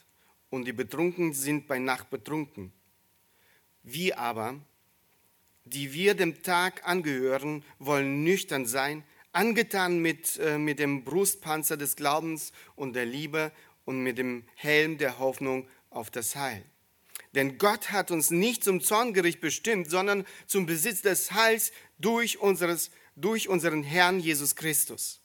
und 0.50 0.64
die 0.64 0.73
Betrunkenen 0.73 1.33
sind 1.33 1.68
bei 1.68 1.78
Nacht 1.78 2.11
betrunken. 2.11 2.73
Wir 3.85 4.18
aber, 4.18 4.56
die 5.64 5.92
wir 5.92 6.16
dem 6.16 6.42
Tag 6.42 6.85
angehören, 6.88 7.62
wollen 7.78 8.25
nüchtern 8.25 8.66
sein, 8.66 9.04
angetan 9.30 10.00
mit, 10.00 10.38
äh, 10.38 10.59
mit 10.59 10.80
dem 10.80 11.04
Brustpanzer 11.04 11.76
des 11.76 11.95
Glaubens 11.95 12.50
und 12.75 12.95
der 12.95 13.06
Liebe 13.06 13.52
und 13.85 14.02
mit 14.02 14.18
dem 14.18 14.42
Helm 14.56 14.99
der 14.99 15.21
Hoffnung 15.21 15.68
auf 15.88 16.11
das 16.11 16.35
Heil. 16.35 16.64
Denn 17.37 17.59
Gott 17.59 17.93
hat 17.93 18.11
uns 18.11 18.31
nicht 18.31 18.64
zum 18.64 18.81
Zorngericht 18.81 19.43
bestimmt, 19.43 19.90
sondern 19.90 20.25
zum 20.47 20.64
Besitz 20.64 21.02
des 21.02 21.33
Heils 21.33 21.71
durch, 21.99 22.38
unseres, 22.38 22.90
durch 23.14 23.50
unseren 23.50 23.83
Herrn 23.83 24.21
Jesus 24.21 24.57
Christus, 24.57 25.21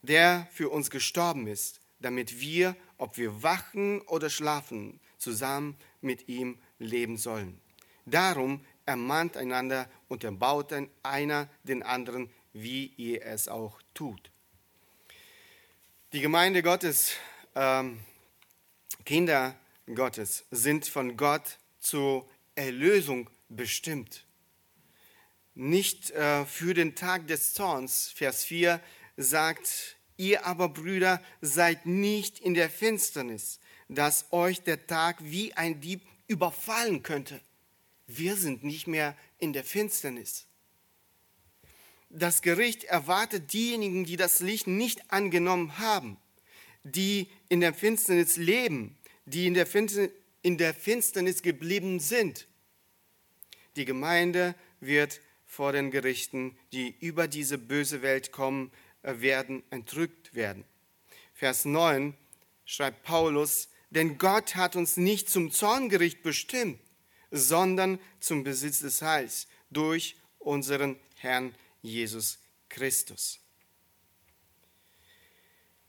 der 0.00 0.46
für 0.52 0.68
uns 0.68 0.90
gestorben 0.90 1.48
ist, 1.48 1.80
damit 1.98 2.40
wir, 2.40 2.76
ob 2.98 3.18
wir 3.18 3.42
wachen 3.42 4.00
oder 4.02 4.30
schlafen, 4.30 5.00
zusammen 5.18 5.76
mit 6.00 6.28
ihm 6.28 6.56
leben 6.78 7.16
sollen. 7.16 7.60
Darum 8.06 8.64
ermahnt 8.86 9.36
einander 9.36 9.90
und 10.06 10.22
erbaut 10.22 10.72
einer 11.02 11.48
den 11.64 11.82
anderen, 11.82 12.30
wie 12.52 12.92
ihr 12.96 13.26
es 13.26 13.48
auch 13.48 13.82
tut. 13.92 14.30
Die 16.12 16.20
Gemeinde 16.20 16.62
Gottes, 16.62 17.14
ähm, 17.56 17.98
Kinder 19.04 19.56
Gottes 19.92 20.44
sind 20.50 20.86
von 20.86 21.16
Gott 21.16 21.58
zur 21.78 22.26
Erlösung 22.54 23.28
bestimmt. 23.48 24.24
Nicht 25.54 26.10
äh, 26.12 26.46
für 26.46 26.72
den 26.72 26.94
Tag 26.94 27.26
des 27.26 27.52
Zorns. 27.52 28.10
Vers 28.14 28.44
4 28.44 28.80
sagt, 29.16 29.96
ihr 30.16 30.46
aber 30.46 30.70
Brüder 30.70 31.20
seid 31.42 31.84
nicht 31.84 32.38
in 32.38 32.54
der 32.54 32.70
Finsternis, 32.70 33.60
dass 33.88 34.32
euch 34.32 34.62
der 34.62 34.86
Tag 34.86 35.18
wie 35.20 35.52
ein 35.52 35.80
Dieb 35.80 36.00
überfallen 36.28 37.02
könnte. 37.02 37.40
Wir 38.06 38.36
sind 38.36 38.64
nicht 38.64 38.86
mehr 38.86 39.14
in 39.38 39.52
der 39.52 39.64
Finsternis. 39.64 40.46
Das 42.08 42.42
Gericht 42.42 42.84
erwartet 42.84 43.52
diejenigen, 43.52 44.04
die 44.04 44.16
das 44.16 44.40
Licht 44.40 44.66
nicht 44.66 45.12
angenommen 45.12 45.78
haben, 45.78 46.16
die 46.84 47.28
in 47.48 47.60
der 47.60 47.74
Finsternis 47.74 48.36
leben 48.36 48.96
die 49.26 49.46
in 49.46 49.54
der, 49.54 49.66
Finsternis, 49.66 50.12
in 50.42 50.58
der 50.58 50.74
Finsternis 50.74 51.42
geblieben 51.42 52.00
sind. 52.00 52.46
Die 53.76 53.84
Gemeinde 53.84 54.54
wird 54.80 55.20
vor 55.46 55.72
den 55.72 55.90
Gerichten, 55.90 56.56
die 56.72 56.94
über 57.00 57.28
diese 57.28 57.58
böse 57.58 58.02
Welt 58.02 58.32
kommen 58.32 58.70
äh, 59.02 59.20
werden, 59.20 59.62
entrückt 59.70 60.34
werden. 60.34 60.64
Vers 61.32 61.64
9 61.64 62.14
schreibt 62.64 63.02
Paulus, 63.02 63.68
denn 63.90 64.18
Gott 64.18 64.56
hat 64.56 64.76
uns 64.76 64.96
nicht 64.96 65.30
zum 65.30 65.52
Zorngericht 65.52 66.22
bestimmt, 66.22 66.80
sondern 67.30 67.98
zum 68.20 68.44
Besitz 68.44 68.80
des 68.80 69.02
Heils 69.02 69.46
durch 69.70 70.16
unseren 70.38 70.96
Herrn 71.16 71.54
Jesus 71.82 72.38
Christus. 72.68 73.40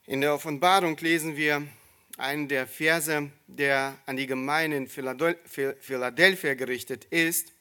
In 0.06 0.22
der 0.22 0.36
Offenbarung 0.36 0.98
lesen 0.98 1.36
wir, 1.36 1.68
einen 2.17 2.48
der 2.48 2.67
Verse, 2.67 3.31
der 3.48 3.98
an 4.05 4.17
die 4.17 4.27
Gemeinde 4.27 4.77
in 4.77 4.88
Philadelphia 4.88 6.53
gerichtet 6.53 7.05
ist, 7.05 7.51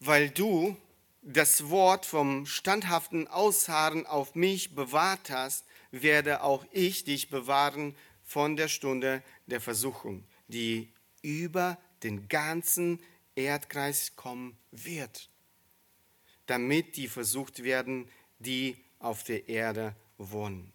weil 0.00 0.30
du 0.30 0.76
das 1.22 1.70
Wort 1.70 2.06
vom 2.06 2.46
standhaften 2.46 3.26
Ausharren 3.26 4.06
auf 4.06 4.34
mich 4.34 4.74
bewahrt 4.74 5.30
hast, 5.30 5.64
werde 5.90 6.42
auch 6.42 6.64
ich 6.70 7.04
dich 7.04 7.30
bewahren 7.30 7.96
von 8.22 8.56
der 8.56 8.68
Stunde 8.68 9.22
der 9.46 9.60
Versuchung, 9.60 10.24
die 10.46 10.92
über 11.22 11.78
den 12.02 12.28
ganzen 12.28 13.00
Erdkreis 13.34 14.14
kommen 14.14 14.56
wird, 14.70 15.28
damit 16.46 16.96
die 16.96 17.08
versucht 17.08 17.64
werden, 17.64 18.08
die 18.38 18.76
auf 18.98 19.24
der 19.24 19.48
Erde 19.48 19.96
wohnen. 20.18 20.72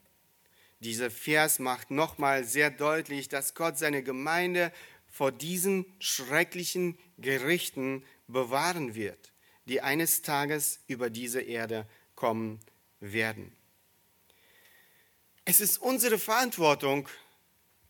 Dieser 0.82 1.12
Vers 1.12 1.60
macht 1.60 1.92
nochmal 1.92 2.44
sehr 2.44 2.72
deutlich, 2.72 3.30
dass 3.30 3.54
Gott 3.54 3.78
seine 3.78 4.04
Gemeinde 4.04 4.74
vor 5.12 5.32
diesen 5.32 5.86
schrecklichen 6.00 6.98
Gerichten 7.18 8.04
bewahren 8.28 8.96
wird, 8.96 9.32
die 9.66 9.82
eines 9.82 10.24
Tages 10.24 10.80
über 10.88 11.10
diese 11.10 11.42
Erde 11.42 11.88
kommen 12.16 12.60
werden. 13.00 13.56
Es 15.46 15.60
ist 15.60 15.78
unsere 15.78 16.18
Verantwortung, 16.18 17.08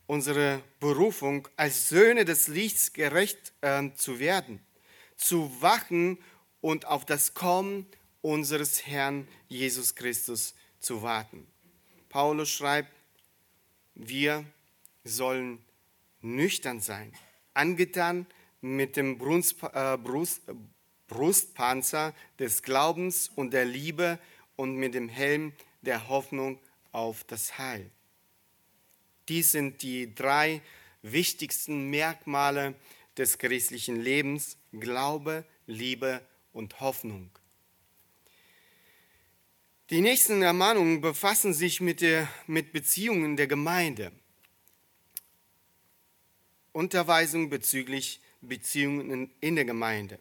unsere 0.07 0.61
Berufung, 0.79 1.47
als 1.55 1.87
Söhne 1.87 2.25
des 2.25 2.49
Lichts 2.49 2.91
gerecht 2.91 3.53
äh, 3.61 3.89
zu 3.95 4.19
werden, 4.19 4.59
zu 5.15 5.61
wachen 5.61 6.17
und 6.59 6.85
auf 6.87 7.05
das 7.05 7.33
Kommen 7.33 7.85
unseres 8.21 8.85
Herrn 8.85 9.27
Jesus 9.47 9.95
Christus 9.95 10.55
zu 10.79 11.01
warten. 11.01 11.50
Paulus 12.11 12.49
schreibt, 12.49 12.91
wir 13.95 14.45
sollen 15.05 15.63
nüchtern 16.19 16.81
sein, 16.81 17.13
angetan 17.53 18.27
mit 18.59 18.97
dem 18.97 19.17
äh, 19.17 19.97
Brustpanzer 21.07 22.13
des 22.37 22.63
Glaubens 22.63 23.29
und 23.29 23.51
der 23.51 23.63
Liebe 23.63 24.19
und 24.57 24.75
mit 24.75 24.93
dem 24.93 25.07
Helm 25.07 25.53
der 25.81 26.09
Hoffnung 26.09 26.59
auf 26.91 27.23
das 27.23 27.57
Heil. 27.57 27.89
Dies 29.29 29.53
sind 29.53 29.81
die 29.81 30.13
drei 30.13 30.61
wichtigsten 31.01 31.89
Merkmale 31.89 32.75
des 33.15 33.37
christlichen 33.37 33.95
Lebens, 33.95 34.57
Glaube, 34.73 35.45
Liebe 35.65 36.21
und 36.51 36.81
Hoffnung. 36.81 37.31
Die 39.91 39.99
nächsten 39.99 40.41
Ermahnungen 40.41 41.01
befassen 41.01 41.53
sich 41.53 41.81
mit, 41.81 41.99
der, 41.99 42.29
mit 42.47 42.71
Beziehungen 42.71 43.35
der 43.35 43.47
Gemeinde. 43.47 44.13
Unterweisung 46.71 47.49
bezüglich 47.49 48.21
Beziehungen 48.39 49.29
in 49.41 49.55
der 49.57 49.65
Gemeinde. 49.65 50.17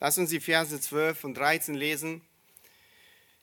Lass 0.00 0.18
uns 0.18 0.28
die 0.28 0.40
Verse 0.40 0.78
12 0.78 1.24
und 1.24 1.32
13 1.32 1.74
lesen. 1.74 2.20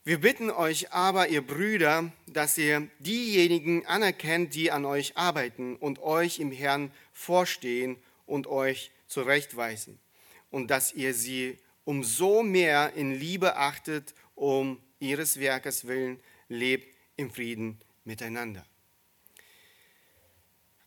Wir 0.04 0.22
bitten 0.22 0.52
euch 0.52 0.92
aber, 0.92 1.30
ihr 1.30 1.42
Brüder, 1.42 2.12
dass 2.28 2.56
ihr 2.60 2.88
diejenigen 3.00 3.84
anerkennt, 3.88 4.54
die 4.54 4.70
an 4.70 4.86
euch 4.86 5.18
arbeiten 5.18 5.76
und 5.76 5.98
euch 6.04 6.40
im 6.40 6.52
Herrn 6.52 6.92
vorstehen 7.14 7.98
und 8.28 8.46
euch 8.46 8.92
zurechtweisen, 9.08 9.98
und 10.52 10.70
dass 10.70 10.94
ihr 10.94 11.16
sie 11.16 11.58
umso 11.84 12.44
mehr 12.44 12.94
in 12.94 13.16
Liebe 13.20 13.56
achtet, 13.56 14.14
um 14.36 14.78
ihres 15.02 15.40
Werkes 15.40 15.88
willen 15.88 16.20
lebt 16.48 16.88
im 17.18 17.32
Frieden 17.32 17.80
miteinander. 18.06 18.66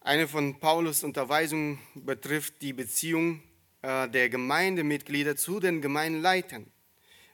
Eine 0.01 0.29
von 0.29 0.61
Paulus 0.61 1.03
Unterweisungen 1.03 1.79
betrifft 1.95 2.61
die 2.61 2.73
Beziehung 2.73 3.43
äh, 3.83 4.09
der 4.09 4.29
Gemeindemitglieder 4.29 5.37
zu 5.37 5.61
den 5.61 5.81
Gemeinleitern. 5.81 6.71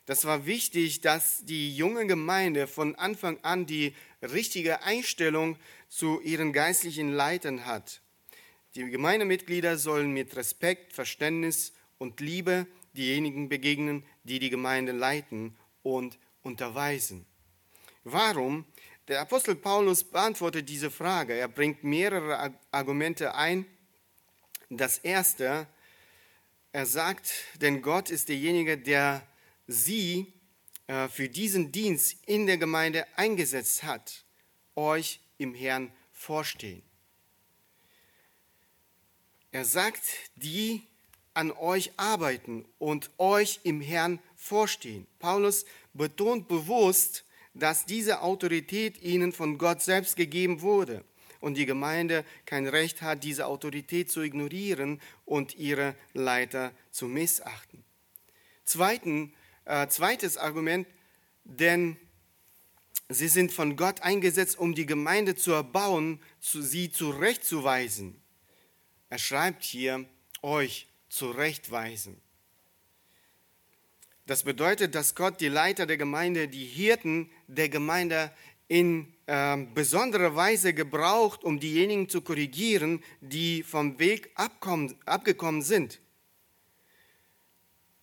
Das 0.05 0.25
war 0.25 0.45
wichtig, 0.45 1.01
dass 1.01 1.45
die 1.45 1.75
junge 1.75 2.07
Gemeinde 2.07 2.67
von 2.67 2.95
Anfang 2.95 3.37
an 3.43 3.65
die 3.65 3.93
richtige 4.21 4.83
Einstellung 4.83 5.57
zu 5.89 6.21
ihren 6.21 6.53
geistlichen 6.53 7.11
Leitern 7.11 7.65
hat. 7.65 8.01
Die 8.75 8.89
Gemeindemitglieder 8.89 9.77
sollen 9.77 10.11
mit 10.11 10.35
Respekt, 10.35 10.93
Verständnis 10.93 11.73
und 11.97 12.19
Liebe 12.19 12.67
diejenigen 12.93 13.49
begegnen, 13.49 14.03
die 14.23 14.39
die 14.39 14.49
Gemeinde 14.49 14.93
leiten 14.93 15.57
und 15.83 16.17
unterweisen. 16.43 17.25
Warum? 18.03 18.65
Der 19.07 19.21
Apostel 19.21 19.55
Paulus 19.55 20.03
beantwortet 20.03 20.69
diese 20.69 20.89
Frage. 20.89 21.33
Er 21.33 21.47
bringt 21.47 21.83
mehrere 21.83 22.53
Argumente 22.71 23.35
ein. 23.35 23.65
Das 24.69 24.99
erste, 24.99 25.67
er 26.71 26.85
sagt, 26.85 27.31
denn 27.55 27.81
Gott 27.81 28.09
ist 28.09 28.29
derjenige, 28.29 28.77
der 28.77 29.27
sie 29.67 30.33
äh, 30.87 31.09
für 31.09 31.29
diesen 31.29 31.71
Dienst 31.71 32.17
in 32.25 32.47
der 32.47 32.57
Gemeinde 32.57 33.05
eingesetzt 33.17 33.83
hat, 33.83 34.23
euch 34.75 35.19
im 35.37 35.53
Herrn 35.53 35.91
vorstehen. 36.11 36.83
Er 39.51 39.65
sagt, 39.65 40.03
die 40.35 40.87
an 41.33 41.51
euch 41.51 41.91
arbeiten 41.97 42.65
und 42.77 43.09
euch 43.17 43.59
im 43.63 43.81
Herrn 43.81 44.19
vorstehen. 44.35 45.07
Paulus 45.19 45.65
betont 45.93 46.47
bewusst, 46.47 47.25
dass 47.53 47.85
diese 47.85 48.21
Autorität 48.21 49.01
ihnen 49.01 49.33
von 49.33 49.57
Gott 49.57 49.81
selbst 49.81 50.15
gegeben 50.15 50.61
wurde 50.61 51.03
und 51.39 51.55
die 51.55 51.65
Gemeinde 51.65 52.23
kein 52.45 52.67
Recht 52.67 53.01
hat, 53.01 53.23
diese 53.23 53.47
Autorität 53.47 54.09
zu 54.09 54.21
ignorieren 54.21 55.01
und 55.25 55.55
ihre 55.55 55.95
Leiter 56.13 56.71
zu 56.91 57.07
missachten. 57.07 57.83
Zweiten, 58.63 59.33
äh, 59.65 59.87
zweites 59.87 60.37
Argument, 60.37 60.87
denn 61.43 61.97
Sie 63.13 63.27
sind 63.27 63.51
von 63.51 63.75
Gott 63.75 64.03
eingesetzt, 64.03 64.57
um 64.57 64.73
die 64.73 64.85
Gemeinde 64.85 65.35
zu 65.35 65.51
erbauen, 65.51 66.21
sie 66.39 66.91
zurechtzuweisen. 66.91 68.21
Er 69.09 69.17
schreibt 69.17 69.65
hier, 69.65 70.05
euch 70.41 70.87
zurechtweisen. 71.09 72.21
Das 74.31 74.43
bedeutet, 74.43 74.95
dass 74.95 75.13
Gott 75.13 75.41
die 75.41 75.49
Leiter 75.49 75.85
der 75.85 75.97
Gemeinde, 75.97 76.47
die 76.47 76.63
Hirten 76.63 77.29
der 77.47 77.67
Gemeinde 77.67 78.31
in 78.69 79.13
äh, 79.25 79.57
besonderer 79.57 80.37
Weise 80.37 80.73
gebraucht, 80.73 81.43
um 81.43 81.59
diejenigen 81.59 82.07
zu 82.07 82.21
korrigieren, 82.21 83.03
die 83.19 83.61
vom 83.61 83.99
Weg 83.99 84.31
abkommen, 84.35 84.95
abgekommen 85.05 85.61
sind. 85.61 85.99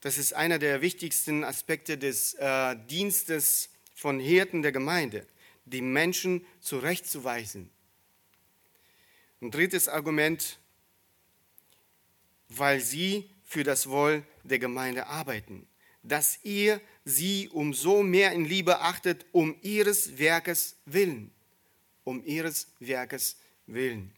Das 0.00 0.18
ist 0.18 0.34
einer 0.34 0.58
der 0.58 0.82
wichtigsten 0.82 1.44
Aspekte 1.44 1.96
des 1.96 2.34
äh, 2.34 2.76
Dienstes 2.90 3.70
von 3.94 4.20
Hirten 4.20 4.60
der 4.60 4.72
Gemeinde, 4.72 5.26
die 5.64 5.80
Menschen 5.80 6.44
zurechtzuweisen. 6.60 7.70
Ein 9.40 9.50
drittes 9.50 9.88
Argument, 9.88 10.58
weil 12.50 12.80
sie 12.80 13.30
für 13.44 13.64
das 13.64 13.88
Wohl 13.88 14.24
der 14.44 14.58
Gemeinde 14.58 15.06
arbeiten 15.06 15.66
dass 16.08 16.38
ihr 16.42 16.80
sie 17.04 17.48
umso 17.52 18.02
mehr 18.02 18.32
in 18.32 18.44
Liebe 18.44 18.80
achtet, 18.80 19.26
um 19.32 19.56
ihres 19.62 20.18
Werkes 20.18 20.76
willen. 20.86 21.30
Um 22.04 22.24
ihres 22.24 22.68
Werkes 22.80 23.36
willen. 23.66 24.12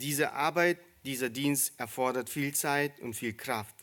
Diese 0.00 0.32
Arbeit, 0.32 0.78
dieser 1.04 1.30
Dienst 1.30 1.72
erfordert 1.78 2.28
viel 2.28 2.54
Zeit 2.54 3.00
und 3.00 3.14
viel 3.14 3.32
Kraft. 3.32 3.74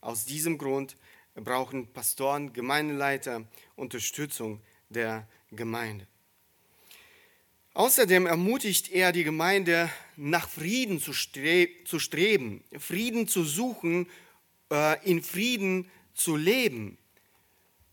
Aus 0.00 0.24
diesem 0.24 0.58
Grund 0.58 0.96
brauchen 1.34 1.86
Pastoren, 1.92 2.52
Gemeindeleiter 2.52 3.46
Unterstützung 3.76 4.60
der 4.88 5.26
Gemeinde. 5.50 6.06
Außerdem 7.74 8.26
ermutigt 8.26 8.90
er 8.90 9.12
die 9.12 9.24
Gemeinde, 9.24 9.90
nach 10.16 10.46
Frieden 10.48 11.00
zu, 11.00 11.14
streben, 11.14 12.62
Frieden 12.78 13.28
zu 13.28 13.44
suchen, 13.44 14.06
äh, 14.70 15.08
in 15.08 15.22
Frieden 15.22 15.90
zu 16.14 16.36
leben. 16.36 16.98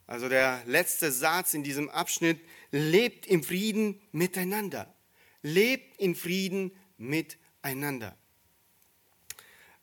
Also 0.07 0.27
der 0.27 0.63
letzte 0.65 1.11
Satz 1.11 1.53
in 1.53 1.63
diesem 1.63 1.89
Abschnitt, 1.89 2.39
lebt 2.71 3.27
im 3.27 3.43
Frieden 3.43 4.01
miteinander. 4.11 4.93
Lebt 5.41 5.99
in 5.99 6.15
Frieden 6.15 6.71
miteinander. 6.97 8.17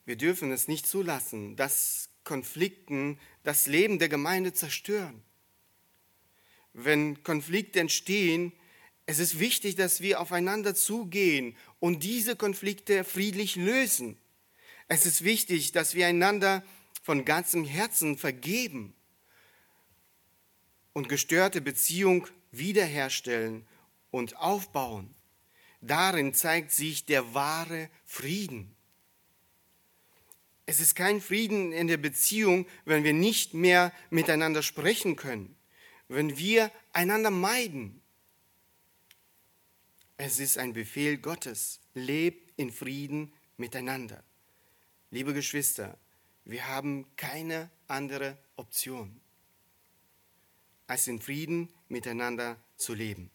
Wir 0.05 0.15
dürfen 0.15 0.51
es 0.51 0.67
nicht 0.67 0.85
zulassen, 0.85 1.55
dass 1.55 2.09
Konflikten 2.23 3.19
das 3.43 3.67
Leben 3.67 3.99
der 3.99 4.09
Gemeinde 4.09 4.53
zerstören. 4.53 5.23
Wenn 6.73 7.23
Konflikte 7.23 7.79
entstehen, 7.79 8.51
es 9.05 9.19
ist 9.19 9.39
wichtig, 9.39 9.75
dass 9.75 10.01
wir 10.01 10.19
aufeinander 10.19 10.75
zugehen 10.75 11.55
und 11.79 12.03
diese 12.03 12.35
Konflikte 12.35 13.05
friedlich 13.05 13.55
lösen. 13.55 14.17
Es 14.89 15.05
ist 15.05 15.23
wichtig, 15.23 15.71
dass 15.71 15.95
wir 15.95 16.07
einander 16.07 16.63
von 17.07 17.23
ganzem 17.23 17.63
Herzen 17.63 18.17
vergeben 18.17 18.93
und 20.91 21.07
gestörte 21.07 21.61
Beziehung 21.61 22.27
wiederherstellen 22.51 23.65
und 24.11 24.35
aufbauen. 24.35 25.15
Darin 25.79 26.33
zeigt 26.33 26.73
sich 26.73 27.05
der 27.05 27.33
wahre 27.33 27.89
Frieden. 28.03 28.75
Es 30.65 30.81
ist 30.81 30.95
kein 30.95 31.21
Frieden 31.21 31.71
in 31.71 31.87
der 31.87 31.95
Beziehung, 31.95 32.67
wenn 32.83 33.05
wir 33.05 33.13
nicht 33.13 33.53
mehr 33.53 33.93
miteinander 34.09 34.61
sprechen 34.61 35.15
können, 35.15 35.55
wenn 36.09 36.37
wir 36.37 36.69
einander 36.91 37.31
meiden. 37.31 38.01
Es 40.17 40.41
ist 40.41 40.57
ein 40.57 40.73
Befehl 40.73 41.17
Gottes. 41.17 41.79
Lebt 41.93 42.51
in 42.59 42.69
Frieden 42.69 43.31
miteinander. 43.55 44.21
Liebe 45.09 45.33
Geschwister, 45.33 45.97
wir 46.47 46.65
haben 46.67 47.05
keine 47.17 47.69
andere 47.87 48.37
Option, 48.55 49.19
als 50.87 51.07
in 51.07 51.19
Frieden 51.19 51.67
miteinander 51.89 52.57
zu 52.77 52.93
leben. 52.93 53.29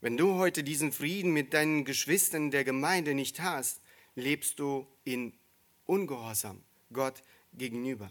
Wenn 0.00 0.16
du 0.16 0.34
heute 0.34 0.62
diesen 0.62 0.92
Frieden 0.92 1.32
mit 1.32 1.54
deinen 1.54 1.84
Geschwistern 1.84 2.52
der 2.52 2.62
Gemeinde 2.62 3.14
nicht 3.14 3.40
hast, 3.40 3.80
lebst 4.14 4.60
du 4.60 4.86
in 5.02 5.32
Ungehorsam 5.86 6.62
Gott 6.92 7.22
gegenüber. 7.52 8.08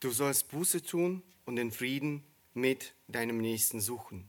Du 0.00 0.10
sollst 0.10 0.48
Buße 0.48 0.82
tun 0.82 1.22
und 1.44 1.54
den 1.54 1.70
Frieden 1.70 2.24
mit 2.52 2.94
deinem 3.06 3.38
Nächsten 3.38 3.80
suchen. 3.80 4.28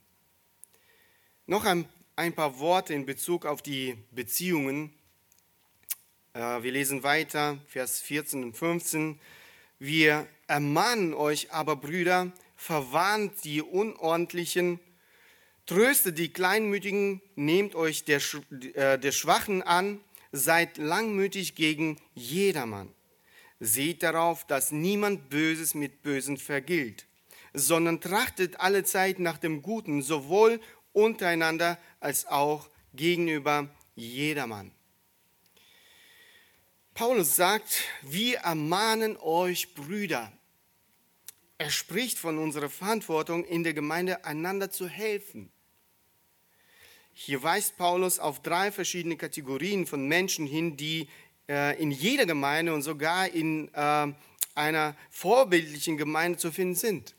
Noch 1.48 1.66
ein, 1.66 1.90
ein 2.16 2.34
paar 2.34 2.60
Worte 2.60 2.94
in 2.94 3.08
Bezug 3.08 3.48
auf 3.48 3.64
die 3.64 3.98
Beziehungen 4.12 4.94
wir 6.36 6.74
lesen 6.74 7.04
weiter, 7.04 7.58
Vers 7.66 8.02
14 8.02 8.44
und 8.44 8.58
15. 8.58 9.18
Wir 9.80 10.28
ermahnen 10.48 11.14
euch 11.14 11.54
aber, 11.54 11.78
Brüder, 11.78 12.34
verwarnt 12.58 13.46
die 13.46 13.62
Unordentlichen, 13.62 14.82
tröstet 15.66 16.18
die 16.18 16.34
Kleinmütigen, 16.34 17.22
nehmt 17.36 17.74
euch 17.76 18.04
der, 18.04 18.20
äh, 18.74 19.00
der 19.00 19.12
Schwachen 19.14 19.64
an, 19.64 20.02
seid 20.34 20.78
langmütig 20.78 21.56
gegen 21.56 22.02
jedermann. 22.16 22.94
Seht 23.62 24.04
darauf, 24.04 24.46
dass 24.46 24.74
niemand 24.74 25.30
Böses 25.30 25.74
mit 25.74 26.04
Bösen 26.04 26.36
vergilt, 26.36 27.06
sondern 27.54 28.02
trachtet 28.02 28.60
alle 28.60 28.84
Zeit 28.84 29.20
nach 29.20 29.38
dem 29.38 29.62
Guten, 29.62 30.02
sowohl 30.02 30.60
untereinander 30.92 31.80
als 32.02 32.26
auch 32.26 32.70
gegenüber 32.94 33.70
jedermann. 33.96 34.75
Paulus 36.96 37.36
sagt, 37.36 37.84
wir 38.04 38.38
ermahnen 38.38 39.18
euch 39.18 39.76
Brüder. 39.76 40.32
Er 41.58 41.70
spricht 41.70 42.18
von 42.18 42.38
unserer 42.38 42.70
Verantwortung 42.70 43.44
in 43.44 43.66
der 43.66 43.74
Gemeinde, 43.74 44.24
einander 44.24 44.72
zu 44.72 44.88
helfen. 44.88 45.52
Hier 47.12 47.44
weist 47.44 47.76
Paulus 47.76 48.18
auf 48.18 48.42
drei 48.42 48.72
verschiedene 48.72 49.18
Kategorien 49.18 49.86
von 49.86 50.08
Menschen 50.08 50.48
hin, 50.48 50.78
die 50.78 51.10
äh, 51.50 51.78
in 51.82 51.92
jeder 51.92 52.26
Gemeinde 52.26 52.74
und 52.74 52.82
sogar 52.82 53.28
in 53.28 53.68
äh, 53.74 54.14
einer 54.56 54.96
vorbildlichen 55.10 55.98
Gemeinde 55.98 56.38
zu 56.38 56.50
finden 56.50 56.76
sind. 56.76 57.14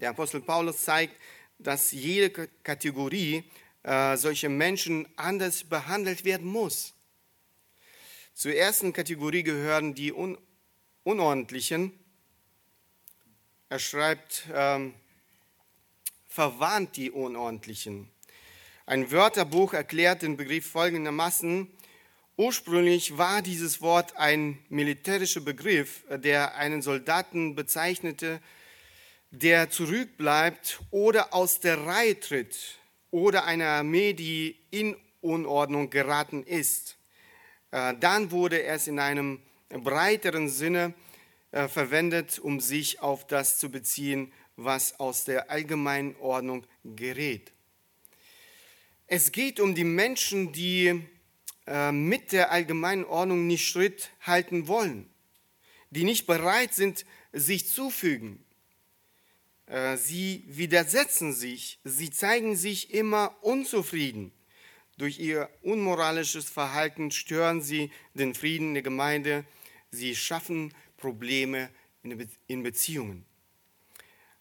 Der 0.00 0.10
Apostel 0.10 0.40
Paulus 0.40 0.82
zeigt, 0.82 1.14
dass 1.60 1.92
jede 1.92 2.48
Kategorie 2.64 3.44
äh, 3.84 4.16
solcher 4.16 4.48
Menschen 4.48 5.06
anders 5.14 5.62
behandelt 5.62 6.24
werden 6.24 6.48
muss. 6.48 6.94
Zur 8.34 8.54
ersten 8.54 8.92
Kategorie 8.92 9.42
gehören 9.42 9.94
die 9.94 10.12
Un 10.12 10.38
Unordentlichen. 11.02 11.98
Er 13.68 13.78
schreibt, 13.78 14.44
ähm, 14.52 14.94
verwarnt 16.28 16.96
die 16.96 17.10
Unordentlichen. 17.10 18.10
Ein 18.86 19.10
Wörterbuch 19.10 19.72
erklärt 19.72 20.22
den 20.22 20.36
Begriff 20.36 20.66
folgendermaßen. 20.66 21.70
Ursprünglich 22.36 23.18
war 23.18 23.42
dieses 23.42 23.80
Wort 23.80 24.16
ein 24.16 24.58
militärischer 24.68 25.40
Begriff, 25.40 26.04
der 26.08 26.56
einen 26.56 26.82
Soldaten 26.82 27.54
bezeichnete, 27.54 28.40
der 29.30 29.70
zurückbleibt 29.70 30.80
oder 30.90 31.34
aus 31.34 31.60
der 31.60 31.86
Reihe 31.86 32.18
tritt 32.18 32.78
oder 33.10 33.44
einer 33.44 33.66
Armee, 33.66 34.12
die 34.12 34.58
in 34.70 34.96
Unordnung 35.20 35.90
geraten 35.90 36.42
ist. 36.42 36.96
Äh, 37.70 37.94
dann 37.98 38.30
wurde 38.30 38.62
es 38.62 38.86
in 38.86 38.98
einem 38.98 39.40
breiteren 39.68 40.48
Sinne 40.48 40.94
äh, 41.52 41.68
verwendet, 41.68 42.38
um 42.38 42.60
sich 42.60 43.00
auf 43.00 43.26
das 43.26 43.58
zu 43.58 43.70
beziehen, 43.70 44.32
was 44.56 44.98
aus 44.98 45.24
der 45.24 45.50
allgemeinen 45.50 46.16
Ordnung 46.16 46.66
gerät. 46.84 47.52
Es 49.06 49.32
geht 49.32 49.60
um 49.60 49.74
die 49.74 49.84
Menschen, 49.84 50.52
die 50.52 51.02
äh, 51.66 51.92
mit 51.92 52.32
der 52.32 52.50
allgemeinen 52.50 53.04
Ordnung 53.04 53.46
nicht 53.46 53.66
Schritt 53.66 54.10
halten 54.20 54.66
wollen, 54.66 55.08
die 55.90 56.04
nicht 56.04 56.26
bereit 56.26 56.74
sind, 56.74 57.04
sich 57.32 57.68
zufügen. 57.68 58.44
Sie 59.98 60.42
widersetzen 60.48 61.32
sich, 61.32 61.78
sie 61.84 62.10
zeigen 62.10 62.56
sich 62.56 62.92
immer 62.92 63.36
unzufrieden. 63.40 64.32
Durch 65.00 65.18
ihr 65.18 65.48
unmoralisches 65.62 66.50
Verhalten 66.50 67.10
stören 67.10 67.62
sie 67.62 67.90
den 68.12 68.34
Frieden 68.34 68.74
der 68.74 68.82
Gemeinde. 68.82 69.46
Sie 69.90 70.14
schaffen 70.14 70.74
Probleme 70.98 71.70
in 72.46 72.62
Beziehungen. 72.62 73.24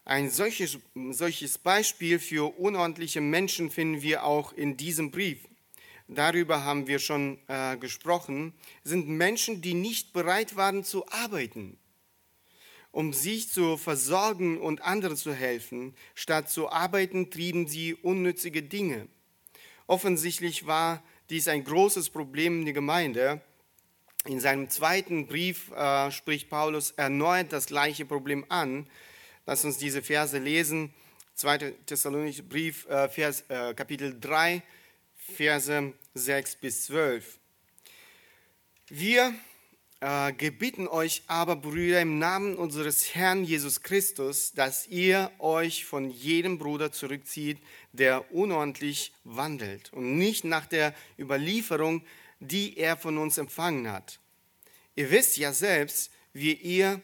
Ein 0.04 0.30
solches, 0.30 0.78
solches 1.12 1.58
Beispiel 1.60 2.20
für 2.20 2.60
unordentliche 2.60 3.22
Menschen 3.22 3.72
finden 3.72 4.02
wir 4.02 4.26
auch 4.26 4.52
in 4.52 4.76
diesem 4.76 5.12
Brief. 5.12 5.48
Darüber 6.10 6.66
haben 6.66 6.88
wir 6.88 7.00
schon 7.00 7.40
äh, 7.48 7.78
gesprochen, 7.78 8.54
sind 8.84 9.08
Menschen, 9.08 9.62
die 9.62 9.74
nicht 9.74 10.12
bereit 10.12 10.58
waren 10.58 10.84
zu 10.84 11.08
arbeiten. 11.08 11.78
um 12.92 13.14
sich 13.14 13.50
zu 13.50 13.78
versorgen 13.78 14.60
und 14.60 14.82
anderen 14.82 15.16
zu 15.16 15.32
helfen. 15.32 15.96
Statt 16.16 16.50
zu 16.50 16.70
arbeiten, 16.70 17.30
trieben 17.30 17.68
sie 17.68 17.94
unnützige 17.94 18.64
Dinge. 18.64 19.08
Offensichtlich 19.90 20.68
war 20.68 21.02
dies 21.32 21.48
ein 21.48 21.64
großes 21.64 22.12
Problem 22.12 22.60
in 22.60 22.66
der 22.66 22.76
Gemeinde. 22.76 23.42
In 24.28 24.40
seinem 24.40 24.70
zweiten 24.70 25.26
Brief 25.26 25.72
äh, 25.72 26.12
spricht 26.12 26.48
Paulus 26.48 26.92
erneut 26.92 27.52
das 27.52 27.66
gleiche 27.66 28.06
Problem 28.06 28.46
an. 28.50 28.88
Lass 29.48 29.66
uns 29.66 29.80
diese 29.80 30.04
Verse 30.04 30.38
lesen. 30.38 30.94
2. 31.34 31.74
Thessalonischer 31.88 32.44
Brief, 32.44 32.86
äh, 32.88 33.10
Vers, 33.10 33.46
äh, 33.50 33.74
Kapitel 33.74 34.16
3, 34.20 34.62
Verse 35.16 35.94
6 36.14 36.56
bis 36.58 36.86
12. 36.86 37.40
Wir 38.90 39.34
äh, 40.02 40.34
gebeten 40.34 40.88
euch 40.88 41.24
aber, 41.28 41.56
Brüder, 41.56 42.02
im 42.02 42.20
Namen 42.20 42.56
unseres 42.56 43.16
Herrn 43.16 43.44
Jesus 43.44 43.82
Christus, 43.82 44.54
dass 44.54 44.88
ihr 44.88 45.32
euch 45.40 45.86
von 45.86 46.10
jedem 46.10 46.58
Bruder 46.58 46.92
zurückzieht, 46.92 47.60
der 47.92 48.34
unordentlich 48.34 49.14
wandelt 49.24 49.92
und 49.94 50.18
nicht 50.18 50.44
nach 50.46 50.66
der 50.66 50.94
Überlieferung, 51.18 52.04
die 52.40 52.78
er 52.78 52.98
von 52.98 53.18
uns 53.18 53.38
empfangen 53.38 53.92
hat. 53.92 54.20
Ihr 54.96 55.12
wisst 55.12 55.38
ja 55.38 55.52
selbst, 55.52 56.12
wie 56.34 56.54
ihr 56.54 57.02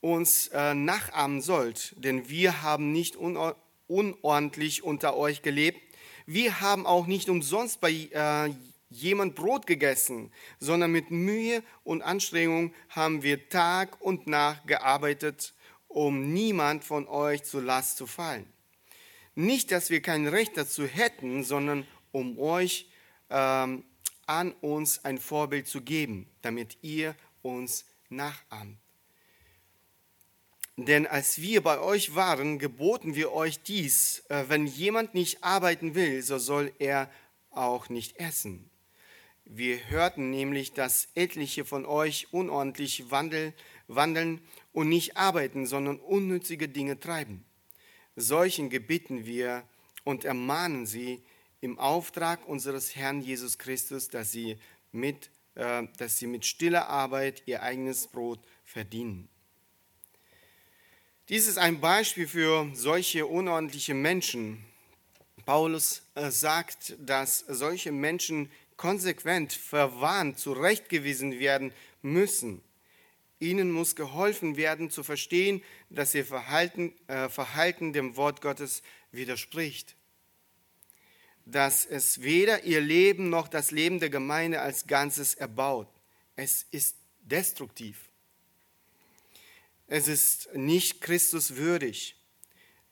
uns 0.00 0.48
äh, 0.48 0.74
nachahmen 0.74 1.42
sollt, 1.42 1.94
denn 1.98 2.28
wir 2.30 2.62
haben 2.62 2.92
nicht 2.92 3.16
unordentlich 3.16 4.82
unter 4.82 5.16
euch 5.16 5.42
gelebt. 5.42 5.80
Wir 6.26 6.60
haben 6.60 6.86
auch 6.86 7.06
nicht 7.06 7.28
umsonst 7.28 7.80
bei 7.80 7.90
äh, 7.90 8.54
jemand 8.90 9.36
Brot 9.36 9.66
gegessen, 9.66 10.32
sondern 10.58 10.92
mit 10.92 11.10
Mühe 11.10 11.62
und 11.84 12.02
Anstrengung 12.02 12.74
haben 12.88 13.22
wir 13.22 13.48
Tag 13.48 14.00
und 14.00 14.26
Nacht 14.26 14.66
gearbeitet, 14.66 15.54
um 15.88 16.32
niemand 16.32 16.84
von 16.84 17.08
euch 17.08 17.44
zur 17.44 17.62
Last 17.62 17.96
zu 17.96 18.06
fallen. 18.06 18.46
Nicht, 19.34 19.70
dass 19.72 19.90
wir 19.90 20.02
kein 20.02 20.26
Recht 20.26 20.56
dazu 20.56 20.84
hätten, 20.84 21.44
sondern 21.44 21.86
um 22.12 22.38
euch 22.38 22.90
ähm, 23.30 23.84
an 24.26 24.52
uns 24.60 25.04
ein 25.04 25.18
Vorbild 25.18 25.66
zu 25.66 25.80
geben, 25.80 26.28
damit 26.42 26.78
ihr 26.82 27.14
uns 27.42 27.86
nachahmt. 28.08 28.76
Denn 30.76 31.06
als 31.06 31.40
wir 31.40 31.62
bei 31.62 31.78
euch 31.78 32.14
waren, 32.14 32.58
geboten 32.58 33.14
wir 33.14 33.32
euch 33.32 33.62
dies, 33.62 34.24
äh, 34.28 34.44
wenn 34.48 34.66
jemand 34.66 35.14
nicht 35.14 35.44
arbeiten 35.44 35.94
will, 35.94 36.22
so 36.22 36.38
soll 36.38 36.72
er 36.78 37.10
auch 37.50 37.88
nicht 37.88 38.18
essen. 38.18 38.69
Wir 39.52 39.90
hörten 39.90 40.30
nämlich, 40.30 40.74
dass 40.74 41.08
etliche 41.16 41.64
von 41.64 41.84
euch 41.84 42.28
unordentlich 42.32 43.10
wandeln 43.10 44.40
und 44.72 44.88
nicht 44.88 45.16
arbeiten, 45.16 45.66
sondern 45.66 45.98
unnützige 45.98 46.68
Dinge 46.68 47.00
treiben. 47.00 47.44
Solchen 48.14 48.70
gebitten 48.70 49.26
wir 49.26 49.64
und 50.04 50.24
ermahnen 50.24 50.86
sie 50.86 51.24
im 51.60 51.80
Auftrag 51.80 52.46
unseres 52.46 52.94
Herrn 52.94 53.22
Jesus 53.22 53.58
Christus, 53.58 54.08
dass 54.08 54.30
sie 54.30 54.56
mit, 54.92 55.30
äh, 55.56 55.82
dass 55.98 56.18
sie 56.18 56.28
mit 56.28 56.46
stiller 56.46 56.88
Arbeit 56.88 57.42
ihr 57.46 57.64
eigenes 57.64 58.06
Brot 58.06 58.38
verdienen. 58.64 59.28
Dies 61.28 61.48
ist 61.48 61.58
ein 61.58 61.80
Beispiel 61.80 62.28
für 62.28 62.70
solche 62.74 63.26
unordentliche 63.26 63.94
Menschen. 63.94 64.64
Paulus 65.44 66.02
äh, 66.14 66.30
sagt, 66.30 66.94
dass 67.00 67.40
solche 67.40 67.90
Menschen 67.90 68.48
konsequent 68.80 69.52
verwarnt, 69.52 70.38
zurechtgewiesen 70.38 71.38
werden 71.38 71.70
müssen. 72.00 72.62
Ihnen 73.38 73.70
muss 73.70 73.94
geholfen 73.94 74.56
werden 74.56 74.88
zu 74.88 75.02
verstehen, 75.02 75.62
dass 75.90 76.14
ihr 76.14 76.24
Verhalten, 76.24 76.94
äh, 77.06 77.28
Verhalten 77.28 77.92
dem 77.92 78.16
Wort 78.16 78.40
Gottes 78.40 78.82
widerspricht. 79.12 79.96
Dass 81.44 81.84
es 81.84 82.22
weder 82.22 82.64
ihr 82.64 82.80
Leben 82.80 83.28
noch 83.28 83.48
das 83.48 83.70
Leben 83.70 84.00
der 84.00 84.08
Gemeinde 84.08 84.62
als 84.62 84.86
Ganzes 84.86 85.34
erbaut. 85.34 85.88
Es 86.36 86.64
ist 86.70 86.96
destruktiv. 87.20 88.08
Es 89.88 90.08
ist 90.08 90.54
nicht 90.54 91.02
Christus 91.02 91.56
würdig. 91.56 92.16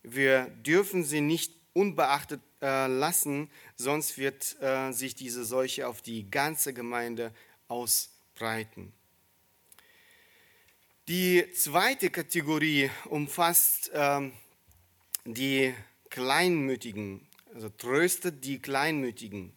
Wir 0.03 0.49
dürfen 0.67 1.03
sie 1.03 1.23
nicht 1.23 1.58
unbeachtet 1.73 2.41
äh, 2.61 2.87
lassen, 2.87 3.51
sonst 3.77 4.19
wird 4.19 4.61
äh, 4.61 4.93
sich 4.93 5.15
diese 5.15 5.45
Seuche 5.45 5.87
auf 5.87 6.03
die 6.03 6.31
ganze 6.31 6.73
Gemeinde 6.73 7.33
ausbreiten. 7.69 8.93
Die 11.09 11.51
zweite 11.53 12.11
Kategorie 12.11 12.91
umfasst 13.07 13.91
ähm, 13.95 14.33
die 15.25 15.75
Kleinmütigen, 16.11 17.27
also 17.55 17.69
tröstet 17.71 18.45
die 18.45 18.59
Kleinmütigen. 18.59 19.53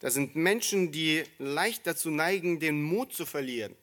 Das 0.00 0.14
sind 0.14 0.34
Menschen, 0.36 0.90
die 0.90 1.22
leicht 1.38 1.86
dazu 1.86 2.10
neigen, 2.10 2.60
den 2.60 2.82
Mut 2.82 3.14
zu 3.14 3.24
verlieren. 3.24 3.74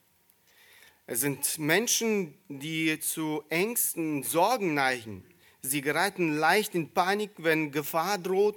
Es 1.06 1.20
sind 1.20 1.58
Menschen, 1.58 2.34
die 2.48 3.00
zu 3.00 3.42
Ängsten, 3.48 4.22
Sorgen 4.22 4.74
neigen. 4.74 5.24
Sie 5.62 5.82
geraten 5.82 6.36
leicht 6.36 6.74
in 6.74 6.90
Panik, 6.90 7.30
wenn 7.36 7.70
Gefahr 7.72 8.18
droht. 8.18 8.56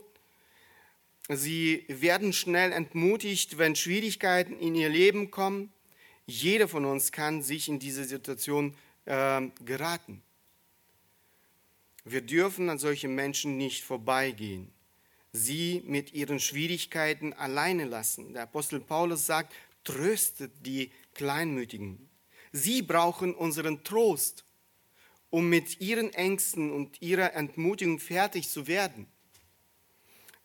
Sie 1.30 1.86
werden 1.88 2.34
schnell 2.34 2.72
entmutigt, 2.72 3.58
wenn 3.58 3.76
Schwierigkeiten 3.76 4.58
in 4.58 4.76
ihr 4.76 4.89
Leben 4.89 5.32
kommen. 5.32 5.72
Jeder 6.26 6.68
von 6.68 6.86
uns 6.86 7.12
kann 7.12 7.42
sich 7.42 7.68
in 7.68 7.80
diese 7.80 8.06
Situation 8.06 8.76
äh, 9.06 9.42
geraten. 9.66 10.22
Wir 12.06 12.22
dürfen 12.22 12.70
an 12.70 12.80
solche 12.80 13.08
Menschen 13.08 13.58
nicht 13.58 13.84
vorbeigehen, 13.84 14.70
sie 15.32 15.82
mit 15.86 16.13
ihren 16.13 16.39
Schwierigkeiten 16.39 17.32
alleine 17.32 17.86
lassen. 17.86 18.34
Der 18.34 18.44
Apostel 18.44 18.82
Paulus 18.82 19.26
sagt, 19.26 19.54
tröstet 19.86 20.52
die 20.66 20.92
Kleinmütigen. 21.13 22.10
Sie 22.52 22.82
brauchen 22.82 23.34
unseren 23.34 23.84
Trost 23.84 24.44
um 25.34 25.50
mit 25.50 25.82
ihren 25.82 26.13
Ängsten 26.13 26.72
und 26.72 27.02
ihrer 27.02 27.34
Entmutigung 27.34 27.98
fertig 27.98 28.50
zu 28.50 28.67
werden. 28.67 29.08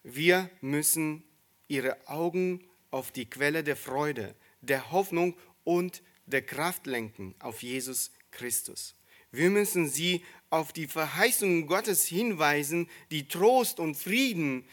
Wir 0.03 0.49
müssen 0.63 1.25
ihre 1.67 2.09
Augen 2.09 2.65
auf 2.91 3.11
die 3.11 3.29
Quelle 3.29 3.63
der 3.63 3.77
Freude, 3.77 4.35
der 4.63 4.91
Hoffnung 4.91 5.37
und 5.63 6.03
der 6.25 6.41
Kraft 6.41 6.87
lenken, 6.87 7.35
auf 7.39 7.63
Jesus 7.63 8.13
Christus. 8.31 8.95
Wir 9.31 9.51
müssen 9.51 9.91
sie 9.91 10.25
auf 10.49 10.73
die 10.73 10.87
Verheißungen 10.87 11.67
Gottes 11.67 12.07
hinweisen, 12.07 12.89
die 13.11 13.29
Trost 13.29 13.81
und 13.81 13.95
Frieden 13.95 14.65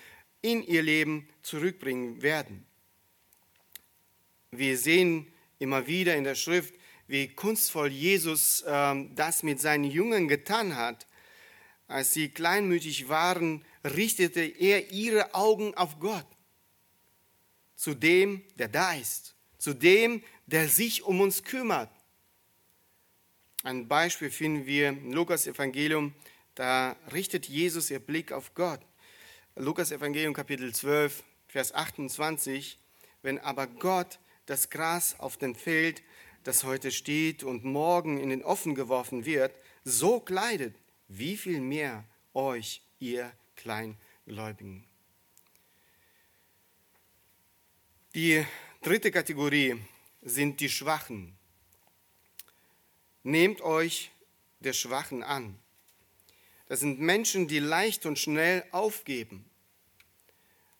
in 0.41 0.63
ihr 0.63 0.82
Leben 0.82 1.28
zurückbringen 1.41 2.21
werden. 2.21 2.65
Wir 4.51 4.78
sehen 4.78 5.28
immer 5.60 5.88
wieder 5.88 6.15
in 6.15 6.23
der 6.23 6.36
Schrift, 6.36 6.73
wie 7.08 7.28
kunstvoll 7.28 7.91
Jesus 7.91 8.63
ähm, 8.68 9.15
das 9.15 9.44
mit 9.44 9.60
seinen 9.60 9.84
Jüngern 9.84 10.28
getan 10.28 10.76
hat. 10.76 11.08
Als 11.88 12.13
sie 12.13 12.30
kleinmütig 12.30 13.10
waren, 13.10 13.63
richtete 13.84 14.41
er 14.41 14.91
ihre 14.91 15.36
Augen 15.36 15.76
auf 15.76 16.00
Gott, 16.00 16.26
zu 17.76 17.94
dem, 17.94 18.41
der 18.56 18.68
da 18.68 18.94
ist, 18.94 19.36
zu 19.60 19.74
dem, 19.74 20.24
der 20.48 20.68
sich 20.68 21.04
um 21.04 21.22
uns 21.22 21.44
kümmert. 21.44 21.91
Ein 23.63 23.88
Beispiel 23.88 24.32
finden 24.32 24.65
wir 24.65 24.89
im 24.89 25.13
Lukas 25.13 25.48
Evangelium, 25.48 26.13
da 26.56 26.96
richtet 27.12 27.48
Jesus 27.48 27.91
ihr 27.91 28.00
Blick 28.00 28.32
auf 28.32 28.54
Gott. 28.54 28.80
Lukas 29.56 29.91
Evangelium 29.91 30.34
Kapitel 30.34 30.74
12, 30.74 31.24
Vers 31.48 31.74
28, 31.74 32.80
wenn 33.22 33.39
aber 33.39 33.68
Gott 33.68 34.20
das 34.46 34.70
Gras 34.70 35.20
auf 35.20 35.38
dem 35.38 35.56
Feld 35.56 36.02
das 36.45 36.63
heute 36.63 36.91
steht 36.91 37.43
und 37.43 37.63
morgen 37.63 38.19
in 38.19 38.29
den 38.29 38.43
Offen 38.43 38.75
geworfen 38.75 39.25
wird, 39.25 39.51
so 39.84 40.19
kleidet, 40.19 40.75
wie 41.08 41.38
viel 41.38 41.60
mehr 41.60 42.05
euch, 42.36 42.84
ihr 42.99 43.31
Kleingläubigen. 43.55 44.86
Die 48.13 48.45
dritte 48.84 49.10
Kategorie 49.10 49.75
sind 50.21 50.60
die 50.60 50.69
Schwachen. 50.69 51.36
Nehmt 53.23 53.62
euch 53.62 54.12
der 54.60 54.73
Schwachen 54.73 55.23
an. 55.23 55.58
Das 56.67 56.79
sind 56.79 56.99
Menschen, 56.99 57.47
die 57.47 57.60
leicht 57.60 58.05
und 58.05 58.19
schnell 58.19 58.63
aufgeben. 58.71 59.49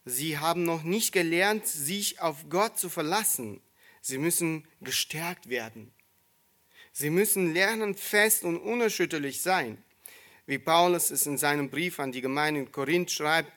Sie 0.06 0.38
haben 0.38 0.64
noch 0.64 0.84
nicht 0.84 1.12
gelernt, 1.12 1.66
sich 1.66 2.22
auf 2.22 2.50
Gott 2.50 2.78
zu 2.78 2.88
verlassen 2.90 3.62
Sie 4.08 4.20
müssen 4.20 4.68
gestärkt 4.82 5.50
werden. 5.50 5.92
Sie 6.92 7.10
müssen 7.10 7.56
lernen, 7.56 7.96
fest 7.96 8.44
und 8.44 8.60
unerschütterlich 8.60 9.42
sein. 9.42 9.84
Wie 10.46 10.60
Paulus 10.60 11.10
es 11.10 11.26
in 11.26 11.40
seinem 11.40 11.72
Brief 11.72 12.00
an 12.00 12.12
die 12.12 12.22
Gemeinde 12.22 12.60
in 12.60 12.72
Korinth 12.72 13.10
schreibt, 13.10 13.52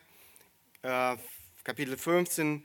äh, 0.80 1.18
Kapitel 1.64 1.98
15, 1.98 2.64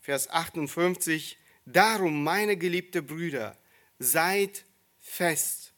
Vers 0.00 0.30
58, 0.30 1.36
Darum, 1.66 2.24
meine 2.24 2.56
geliebten 2.56 3.06
Brüder, 3.06 3.54
seid 3.98 4.64
fest 4.98 5.74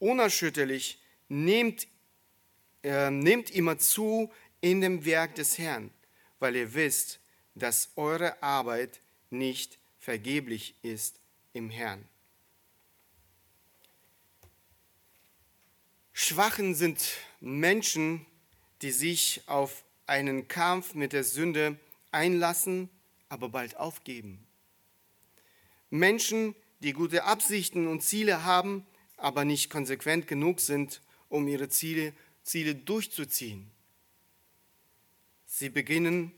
unerschütterlich, 0.00 1.00
nehmt, 1.28 1.86
äh, 2.82 3.12
nehmt 3.12 3.52
immer 3.52 3.78
zu 3.78 4.32
in 4.60 4.80
dem 4.80 5.04
Werk 5.04 5.36
des 5.36 5.56
Herrn, 5.56 5.92
weil 6.40 6.56
ihr 6.56 6.74
wisst, 6.74 7.20
dass 7.54 7.92
eure 7.94 8.42
Arbeit 8.42 9.00
nicht 9.30 9.78
vergeblich 10.08 10.74
ist 10.80 11.20
im 11.52 11.68
Herrn. 11.68 12.02
Schwachen 16.14 16.74
sind 16.74 16.98
Menschen, 17.40 18.24
die 18.80 18.90
sich 18.90 19.42
auf 19.44 19.84
einen 20.06 20.48
Kampf 20.48 20.94
mit 20.94 21.12
der 21.12 21.24
Sünde 21.24 21.78
einlassen, 22.10 22.88
aber 23.28 23.50
bald 23.50 23.76
aufgeben. 23.76 24.46
Menschen, 25.90 26.54
die 26.80 26.94
gute 26.94 27.24
Absichten 27.24 27.86
und 27.86 28.02
Ziele 28.02 28.44
haben, 28.44 28.86
aber 29.18 29.44
nicht 29.44 29.68
konsequent 29.68 30.26
genug 30.26 30.60
sind, 30.60 31.02
um 31.28 31.46
ihre 31.48 31.68
Ziele, 31.68 32.14
Ziele 32.44 32.74
durchzuziehen. 32.74 33.70
Sie 35.44 35.68
beginnen 35.68 36.32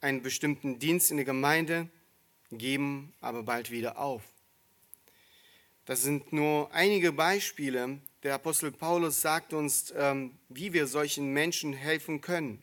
einen 0.00 0.22
bestimmten 0.22 0.80
Dienst 0.80 1.12
in 1.12 1.18
der 1.18 1.26
Gemeinde, 1.26 1.88
geben 2.52 3.12
aber 3.20 3.42
bald 3.42 3.70
wieder 3.70 3.98
auf. 3.98 4.22
Das 5.84 6.02
sind 6.02 6.32
nur 6.32 6.72
einige 6.72 7.12
Beispiele, 7.12 7.98
der 8.22 8.34
Apostel 8.34 8.70
Paulus 8.70 9.20
sagt 9.20 9.52
uns, 9.52 9.92
ähm, 9.96 10.38
wie 10.48 10.72
wir 10.72 10.86
solchen 10.86 11.32
Menschen 11.32 11.72
helfen 11.72 12.20
können. 12.20 12.62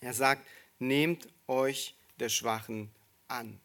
Er 0.00 0.12
sagt, 0.12 0.44
nehmt 0.80 1.28
euch 1.46 1.94
der 2.18 2.28
Schwachen 2.28 2.90
an. 3.28 3.60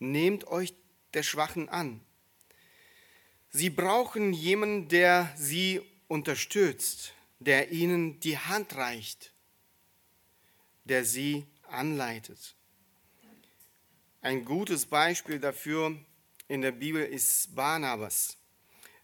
Nehmt 0.00 0.46
euch 0.48 0.74
der 1.14 1.22
Schwachen 1.22 1.68
an. 1.68 2.00
Sie 3.50 3.70
brauchen 3.70 4.32
jemanden, 4.32 4.88
der 4.88 5.32
sie 5.36 5.80
unterstützt, 6.08 7.14
der 7.38 7.70
ihnen 7.70 8.18
die 8.20 8.38
Hand 8.38 8.74
reicht, 8.74 9.32
der 10.84 11.04
sie 11.04 11.46
anleitet. 11.68 12.56
Ein 14.28 14.44
gutes 14.44 14.84
Beispiel 14.84 15.40
dafür 15.40 15.96
in 16.48 16.60
der 16.60 16.72
Bibel 16.72 17.02
ist 17.02 17.56
Barnabas. 17.56 18.36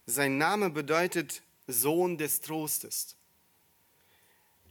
Sein 0.05 0.37
Name 0.37 0.69
bedeutet 0.69 1.41
Sohn 1.65 2.19
des 2.19 2.41
Trostes. 2.41 3.15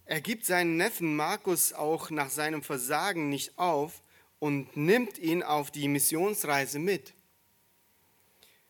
Er 0.05 0.21
gibt 0.21 0.47
seinen 0.47 0.77
Neffen 0.77 1.17
Markus 1.17 1.73
auch 1.73 2.11
nach 2.11 2.31
seinem 2.31 2.63
Versagen 2.63 3.31
nicht 3.31 3.59
auf 3.59 4.01
und 4.39 4.77
nimmt 4.77 5.19
ihn 5.19 5.43
auf 5.43 5.73
die 5.73 5.89
Missionsreise 5.89 6.79
mit. 6.79 7.15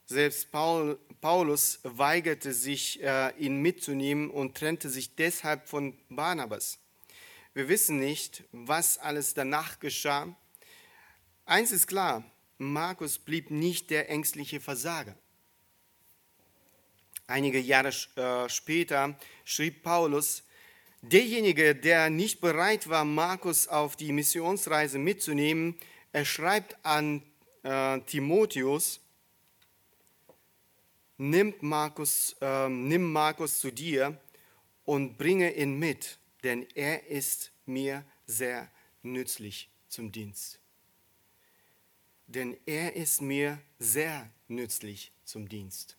Selbst 0.07 0.51
Paul, 0.51 0.99
Paulus 1.21 1.81
weigerte 1.83 2.55
sich, 2.55 3.03
äh, 3.03 3.37
ihn 3.37 3.61
mitzunehmen 3.61 4.31
und 4.31 4.57
trennte 4.57 4.89
sich 4.89 5.17
deshalb 5.17 5.69
von 5.69 5.99
Barnabas. 6.09 6.79
Wir 7.53 7.69
wissen 7.69 7.99
nicht, 7.99 8.43
was 8.53 8.97
alles 8.97 9.35
danach 9.35 9.81
geschah. 9.81 10.35
Eins 11.47 11.73
ist 11.73 11.87
klar, 11.87 12.25
Markus 12.57 13.19
blieb 13.19 13.51
nicht 13.51 13.91
der 13.91 14.09
ängstliche 14.09 14.61
Versager. 14.61 15.15
Einige 17.27 17.59
Jahre 17.59 17.93
äh, 18.17 18.49
später 18.49 19.19
schrieb 19.45 19.83
Paulus, 19.83 20.43
derjenige, 21.03 21.75
der 21.75 22.09
nicht 22.09 22.41
bereit 22.41 22.89
war, 22.89 23.05
Markus 23.05 23.69
auf 23.69 23.97
die 23.97 24.13
Missionsreise 24.13 24.99
mitzunehmen, 24.99 25.79
er 26.13 26.25
schreibt 26.25 26.77
an 26.85 27.23
äh, 27.63 28.01
Timotheus, 28.03 29.01
nimm 31.19 31.55
Markus, 31.61 32.37
äh, 32.41 32.69
nimm 32.71 33.13
Markus 33.13 33.61
zu 33.61 33.71
dir 33.71 34.19
und 34.85 35.19
bringe 35.19 35.55
ihn 35.55 35.79
mit, 35.79 36.19
denn 36.43 36.67
er 36.75 37.07
ist 37.09 37.53
mir 37.67 38.05
sehr 38.27 38.71
nützlich 39.03 39.69
zum 39.89 40.11
Dienst. 40.11 40.64
Denn 42.27 42.57
er 42.67 42.97
ist 42.97 43.21
mir 43.21 43.61
sehr 43.79 44.31
nützlich 44.49 45.13
zum 45.25 45.49
Dienst. 45.49 45.97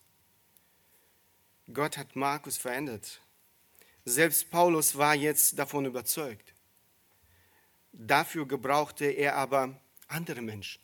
Gott 1.73 1.97
hat 1.97 2.15
Markus 2.15 2.57
verändert. 2.57 3.21
Selbst 4.05 4.51
Paulus 4.51 4.95
war 4.97 5.15
jetzt 5.15 5.57
davon 5.57 5.85
überzeugt. 5.85 6.53
Dafür 7.91 8.47
gebrauchte 8.47 9.05
er 9.05 9.35
aber 9.35 9.79
andere 10.07 10.41
Menschen, 10.41 10.81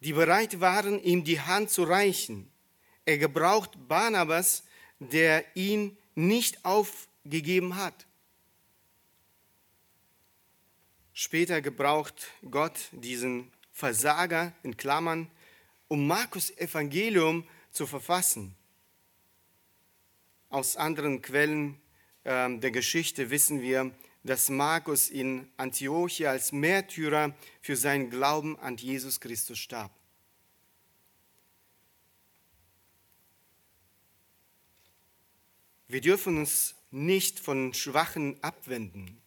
die 0.00 0.12
bereit 0.12 0.60
waren, 0.60 1.02
ihm 1.02 1.24
die 1.24 1.40
Hand 1.40 1.70
zu 1.70 1.84
reichen. 1.84 2.50
Er 3.04 3.16
gebraucht 3.16 3.70
Barnabas, 3.88 4.64
der 4.98 5.44
ihn 5.56 5.96
nicht 6.14 6.64
aufgegeben 6.64 7.76
hat. 7.76 8.07
Später 11.20 11.60
gebraucht 11.60 12.28
Gott 12.48 12.78
diesen 12.92 13.50
Versager 13.72 14.52
in 14.62 14.76
Klammern, 14.76 15.28
um 15.88 16.06
Markus 16.06 16.56
Evangelium 16.56 17.44
zu 17.72 17.88
verfassen. 17.88 18.54
Aus 20.48 20.76
anderen 20.76 21.20
Quellen 21.20 21.80
äh, 22.22 22.56
der 22.58 22.70
Geschichte 22.70 23.30
wissen 23.30 23.62
wir, 23.62 23.90
dass 24.22 24.48
Markus 24.48 25.08
in 25.08 25.50
Antiochia 25.56 26.30
als 26.30 26.52
Märtyrer 26.52 27.34
für 27.62 27.74
seinen 27.74 28.10
Glauben 28.10 28.56
an 28.60 28.76
Jesus 28.76 29.18
Christus 29.18 29.58
starb. 29.58 29.90
Wir 35.88 36.00
dürfen 36.00 36.38
uns 36.38 36.76
nicht 36.92 37.40
von 37.40 37.74
Schwachen 37.74 38.40
abwenden. 38.40 39.20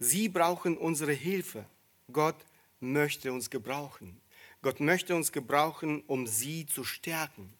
Sie 0.00 0.30
brauchen 0.30 0.78
unsere 0.78 1.12
Hilfe. 1.12 1.66
Gott 2.10 2.46
möchte 2.80 3.32
uns 3.32 3.50
gebrauchen. 3.50 4.18
Gott 4.62 4.80
möchte 4.80 5.14
uns 5.14 5.30
gebrauchen, 5.30 6.02
um 6.06 6.26
sie 6.26 6.66
zu 6.66 6.84
stärken. 6.84 7.52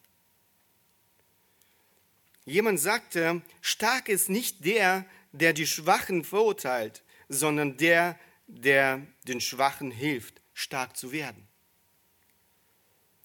Jemand 2.43 2.79
sagte, 2.79 3.43
stark 3.61 4.09
ist 4.09 4.27
nicht 4.27 4.65
der, 4.65 5.05
der 5.31 5.53
die 5.53 5.67
Schwachen 5.67 6.23
verurteilt, 6.23 7.03
sondern 7.29 7.77
der, 7.77 8.19
der 8.47 9.05
den 9.27 9.39
Schwachen 9.39 9.91
hilft, 9.91 10.41
stark 10.55 10.97
zu 10.97 11.11
werden. 11.11 11.47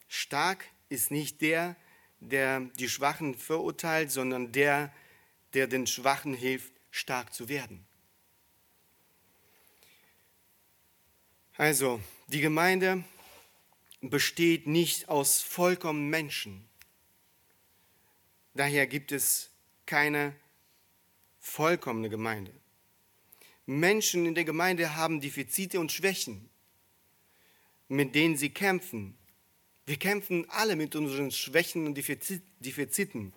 Stark 0.09 0.66
ist 0.90 1.11
nicht 1.11 1.40
der, 1.40 1.74
der 2.20 2.61
die 2.61 2.88
Schwachen 2.88 3.35
verurteilt, 3.35 4.11
sondern 4.11 4.52
der, 4.52 4.92
der 5.55 5.66
den 5.66 5.87
Schwachen 5.87 6.35
hilft, 6.35 6.72
stark 6.90 7.33
zu 7.33 7.48
werden. 7.48 7.87
Also, 11.58 12.02
die 12.28 12.42
Gemeinde 12.42 13.02
besteht 14.02 14.66
nicht 14.66 15.08
aus 15.08 15.40
vollkommenen 15.40 16.10
Menschen. 16.10 16.68
Daher 18.52 18.86
gibt 18.86 19.10
es 19.10 19.48
keine 19.86 20.34
vollkommene 21.40 22.10
Gemeinde. 22.10 22.52
Menschen 23.64 24.26
in 24.26 24.34
der 24.34 24.44
Gemeinde 24.44 24.96
haben 24.96 25.22
Defizite 25.22 25.80
und 25.80 25.92
Schwächen, 25.92 26.50
mit 27.88 28.14
denen 28.14 28.36
sie 28.36 28.50
kämpfen. 28.50 29.16
Wir 29.86 29.96
kämpfen 29.96 30.44
alle 30.50 30.76
mit 30.76 30.94
unseren 30.94 31.30
Schwächen 31.30 31.86
und 31.86 31.94
Defiziten. 31.94 33.32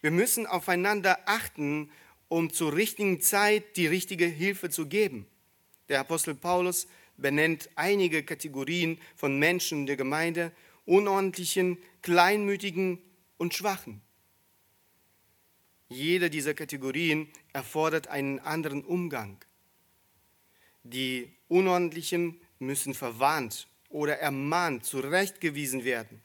Wir 0.00 0.10
müssen 0.10 0.46
aufeinander 0.46 1.18
achten, 1.26 1.90
um 2.28 2.50
zur 2.50 2.74
richtigen 2.74 3.20
Zeit 3.20 3.76
die 3.76 3.86
richtige 3.86 4.26
Hilfe 4.26 4.70
zu 4.70 4.86
geben. 4.86 5.26
Der 5.90 6.00
Apostel 6.00 6.34
Paulus 6.34 6.86
benennt 7.20 7.70
einige 7.74 8.22
Kategorien 8.22 8.98
von 9.16 9.38
Menschen 9.38 9.86
der 9.86 9.96
Gemeinde, 9.96 10.52
unordentlichen, 10.86 11.78
kleinmütigen 12.02 12.98
und 13.36 13.54
schwachen. 13.54 14.00
Jede 15.88 16.30
dieser 16.30 16.54
Kategorien 16.54 17.28
erfordert 17.52 18.08
einen 18.08 18.38
anderen 18.38 18.84
Umgang. 18.84 19.44
Die 20.84 21.32
Unordentlichen 21.48 22.40
müssen 22.58 22.94
verwarnt 22.94 23.68
oder 23.88 24.18
ermahnt, 24.18 24.84
zurechtgewiesen 24.84 25.84
werden. 25.84 26.22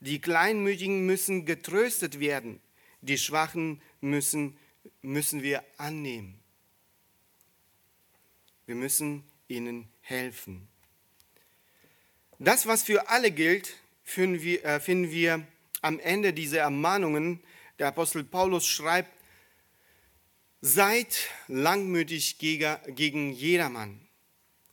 Die 0.00 0.20
Kleinmütigen 0.20 1.06
müssen 1.06 1.46
getröstet 1.46 2.20
werden. 2.20 2.60
Die 3.00 3.16
Schwachen 3.16 3.80
müssen, 4.00 4.56
müssen 5.00 5.42
wir 5.42 5.64
annehmen. 5.78 6.40
Wir 8.66 8.74
müssen 8.74 9.22
ihnen 9.48 9.88
helfen. 10.04 10.68
Das, 12.38 12.66
was 12.66 12.82
für 12.82 13.08
alle 13.08 13.30
gilt, 13.30 13.74
finden 14.02 14.42
wir, 14.42 14.64
äh, 14.64 14.80
finden 14.80 15.10
wir 15.10 15.46
am 15.82 15.98
Ende 16.00 16.32
dieser 16.32 16.60
Ermahnungen 16.60 17.40
der 17.78 17.88
Apostel 17.88 18.24
Paulus 18.24 18.66
schreibt, 18.66 19.10
seid 20.60 21.28
langmütig 21.48 22.38
gegen 22.38 23.32
jedermann. 23.32 24.00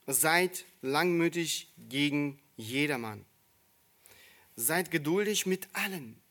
Seid 0.07 0.65
langmütig 0.81 1.71
gegen 1.89 2.39
jedermann. 2.55 3.25
Seid 4.55 4.91
geduldig 4.91 5.45
mit 5.45 5.67
allen. 5.73 6.21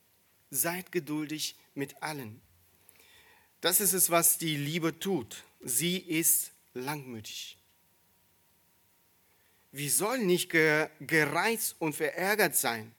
seid 0.50 0.90
geduldig 0.90 1.56
mit 1.74 2.02
allen. 2.02 2.40
Das 3.60 3.80
ist 3.80 3.92
es, 3.92 4.10
was 4.10 4.38
die 4.38 4.56
Liebe 4.56 4.98
tut. 4.98 5.44
Sie 5.60 5.98
ist 5.98 6.52
langmütig. 6.74 7.59
Wir 9.72 9.90
sollen 9.90 10.26
nicht 10.26 10.50
gereizt 10.50 11.76
und 11.78 11.94
verärgert 11.94 12.56
sein, 12.56 12.92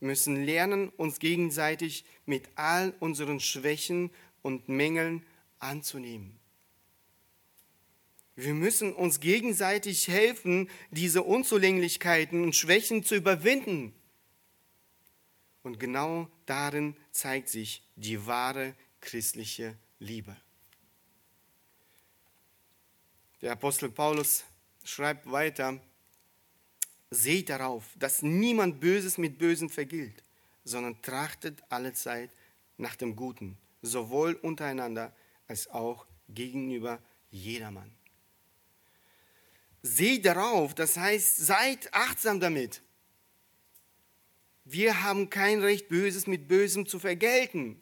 müssen 0.00 0.44
lernen, 0.44 0.90
uns 0.90 1.18
gegenseitig 1.18 2.04
mit 2.26 2.48
all 2.56 2.94
unseren 3.00 3.40
Schwächen 3.40 4.10
und 4.42 4.68
Mängeln 4.68 5.24
anzunehmen. 5.58 6.38
Wir 8.36 8.52
müssen 8.52 8.92
uns 8.92 9.20
gegenseitig 9.20 10.08
helfen, 10.08 10.68
diese 10.90 11.22
Unzulänglichkeiten 11.22 12.42
und 12.42 12.54
Schwächen 12.54 13.04
zu 13.04 13.14
überwinden. 13.14 13.94
Und 15.62 15.78
genau 15.78 16.28
darin 16.44 16.96
zeigt 17.12 17.48
sich 17.48 17.82
die 17.96 18.26
wahre 18.26 18.74
christliche 19.00 19.78
Liebe. 20.00 20.36
Der 23.40 23.52
Apostel 23.52 23.90
Paulus 23.90 24.44
schreibt 24.82 25.30
weiter, 25.30 25.80
seht 27.14 27.48
darauf, 27.48 27.84
dass 27.96 28.22
niemand 28.22 28.80
Böses 28.80 29.18
mit 29.18 29.38
Bösen 29.38 29.70
vergilt, 29.70 30.22
sondern 30.64 31.00
trachtet 31.02 31.62
allezeit 31.68 32.30
nach 32.76 32.96
dem 32.96 33.16
Guten, 33.16 33.56
sowohl 33.82 34.34
untereinander 34.34 35.14
als 35.46 35.68
auch 35.68 36.06
gegenüber 36.28 37.00
jedermann. 37.30 37.90
Seht 39.82 40.24
darauf, 40.24 40.74
das 40.74 40.96
heißt, 40.96 41.36
seid 41.36 41.92
achtsam 41.92 42.40
damit. 42.40 42.82
Wir 44.64 45.02
haben 45.02 45.28
kein 45.28 45.60
Recht, 45.60 45.88
Böses 45.88 46.26
mit 46.26 46.48
Bösem 46.48 46.86
zu 46.86 46.98
vergelten. 46.98 47.80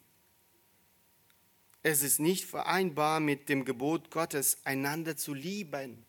Es 1.81 2.03
ist 2.03 2.19
nicht 2.19 2.45
vereinbar 2.45 3.19
mit 3.19 3.47
dem 3.47 3.63
Gebot 3.63 4.11
Gottes, 4.11 4.57
einander 4.65 5.15
zu 5.15 5.33
lieben. 5.33 6.05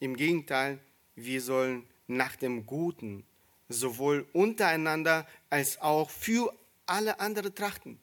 Im 0.00 0.16
Gegenteil, 0.16 0.80
wir 1.14 1.40
sollen 1.40 1.86
nach 2.06 2.34
dem 2.36 2.66
Guten 2.66 3.24
sowohl 3.68 4.26
untereinander 4.32 5.26
als 5.48 5.80
auch 5.80 6.10
für 6.10 6.52
alle 6.86 7.20
anderen 7.20 7.54
trachten. 7.54 8.00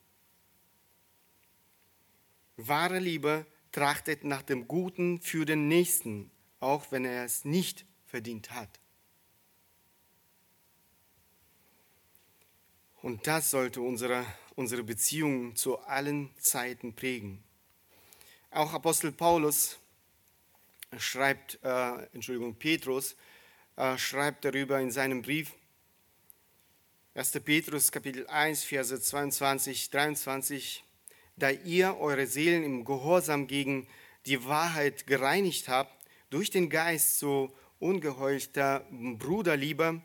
Wahre 2.55 2.99
Liebe 2.99 3.45
trachtet 3.71 4.23
nach 4.23 4.43
dem 4.43 4.67
Guten 4.67 5.21
für 5.21 5.45
den 5.45 5.67
Nächsten, 5.67 6.31
auch 6.59 6.91
wenn 6.91 7.03
er 7.03 7.25
es 7.25 7.45
nicht 7.45 7.85
verdient 8.05 8.51
hat. 8.51 8.79
Und 13.01 13.27
das 13.27 13.51
sollte 13.51 13.81
unsere, 13.81 14.25
unsere 14.55 14.83
Beziehung 14.83 15.55
zu 15.55 15.79
allen 15.79 16.29
Zeiten 16.39 16.93
prägen. 16.93 17.43
Auch 18.51 18.73
Apostel 18.73 19.11
Paulus 19.11 19.79
schreibt, 20.97 21.59
äh, 21.63 22.07
Entschuldigung, 22.13 22.55
Petrus 22.55 23.15
äh, 23.75 23.97
schreibt 23.97 24.45
darüber 24.45 24.79
in 24.79 24.91
seinem 24.91 25.21
Brief, 25.21 25.51
1. 27.13 27.31
Petrus 27.43 27.91
Kapitel 27.91 28.27
1, 28.27 28.63
Verse 28.63 29.01
22, 29.01 29.89
23, 29.89 30.83
da 31.35 31.49
ihr 31.49 31.97
eure 31.97 32.27
Seelen 32.27 32.63
im 32.63 32.85
Gehorsam 32.85 33.47
gegen 33.47 33.87
die 34.27 34.45
Wahrheit 34.45 35.07
gereinigt 35.07 35.67
habt, 35.67 36.05
durch 36.29 36.51
den 36.51 36.69
Geist 36.69 37.19
so 37.19 37.55
ungeheulter 37.79 38.85
Bruderliebe, 38.91 40.01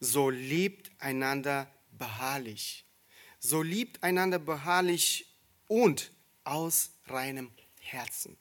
so 0.00 0.30
liebt 0.30 0.90
einander 0.98 1.68
beharrlich. 1.92 2.84
So 3.40 3.62
liebt 3.62 4.02
einander 4.02 4.38
beharrlich 4.38 5.26
und 5.66 6.12
aus 6.44 6.92
reinem 7.06 7.50
Herzen. 7.80 8.36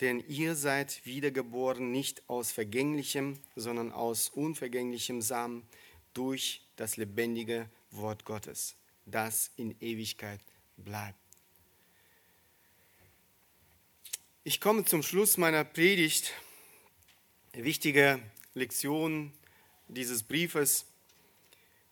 Denn 0.00 0.20
ihr 0.26 0.56
seid 0.56 1.04
wiedergeboren 1.06 1.90
nicht 1.90 2.28
aus 2.28 2.52
vergänglichem, 2.52 3.38
sondern 3.54 3.92
aus 3.92 4.28
unvergänglichem 4.28 5.22
Samen 5.22 5.62
durch 6.12 6.62
das 6.76 6.96
lebendige 6.96 7.68
Wort 7.90 8.24
Gottes 8.24 8.76
das 9.06 9.50
in 9.56 9.74
Ewigkeit 9.80 10.40
bleibt. 10.76 11.18
Ich 14.44 14.60
komme 14.60 14.84
zum 14.84 15.02
Schluss 15.02 15.36
meiner 15.36 15.64
Predigt. 15.64 16.32
Wichtige 17.52 18.20
Lektion 18.54 19.32
dieses 19.88 20.22
Briefes. 20.22 20.86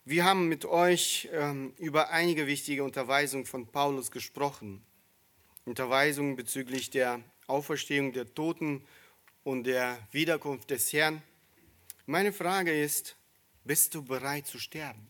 Wir 0.05 0.25
haben 0.25 0.49
mit 0.49 0.65
euch 0.65 1.29
ähm, 1.33 1.73
über 1.79 2.11
einige 2.11 2.47
wichtige 2.47 2.83
Unterweisungen 2.85 3.47
von 3.47 3.67
Paulus 3.67 4.11
gesprochen. 4.11 4.83
Unterweisungen 5.65 6.35
bezüglich 6.35 6.91
der 6.91 7.23
Auferstehung 7.47 8.13
der 8.13 8.33
Toten 8.35 8.87
und 9.45 9.65
der 9.65 9.99
Wiederkunft 10.13 10.71
des 10.71 10.93
Herrn. 10.93 11.23
Meine 12.07 12.33
Frage 12.33 12.73
ist, 12.73 13.17
bist 13.65 13.95
du 13.95 14.03
bereit 14.03 14.47
zu 14.47 14.59
sterben? 14.59 15.09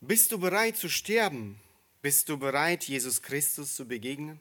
Bist 0.00 0.30
du 0.32 0.38
bereit 0.38 0.76
zu 0.76 0.88
sterben? 0.88 1.60
Bist 2.00 2.28
du 2.28 2.38
bereit, 2.38 2.84
Jesus 2.84 3.20
Christus 3.20 3.74
zu 3.74 3.86
begegnen? 3.86 4.38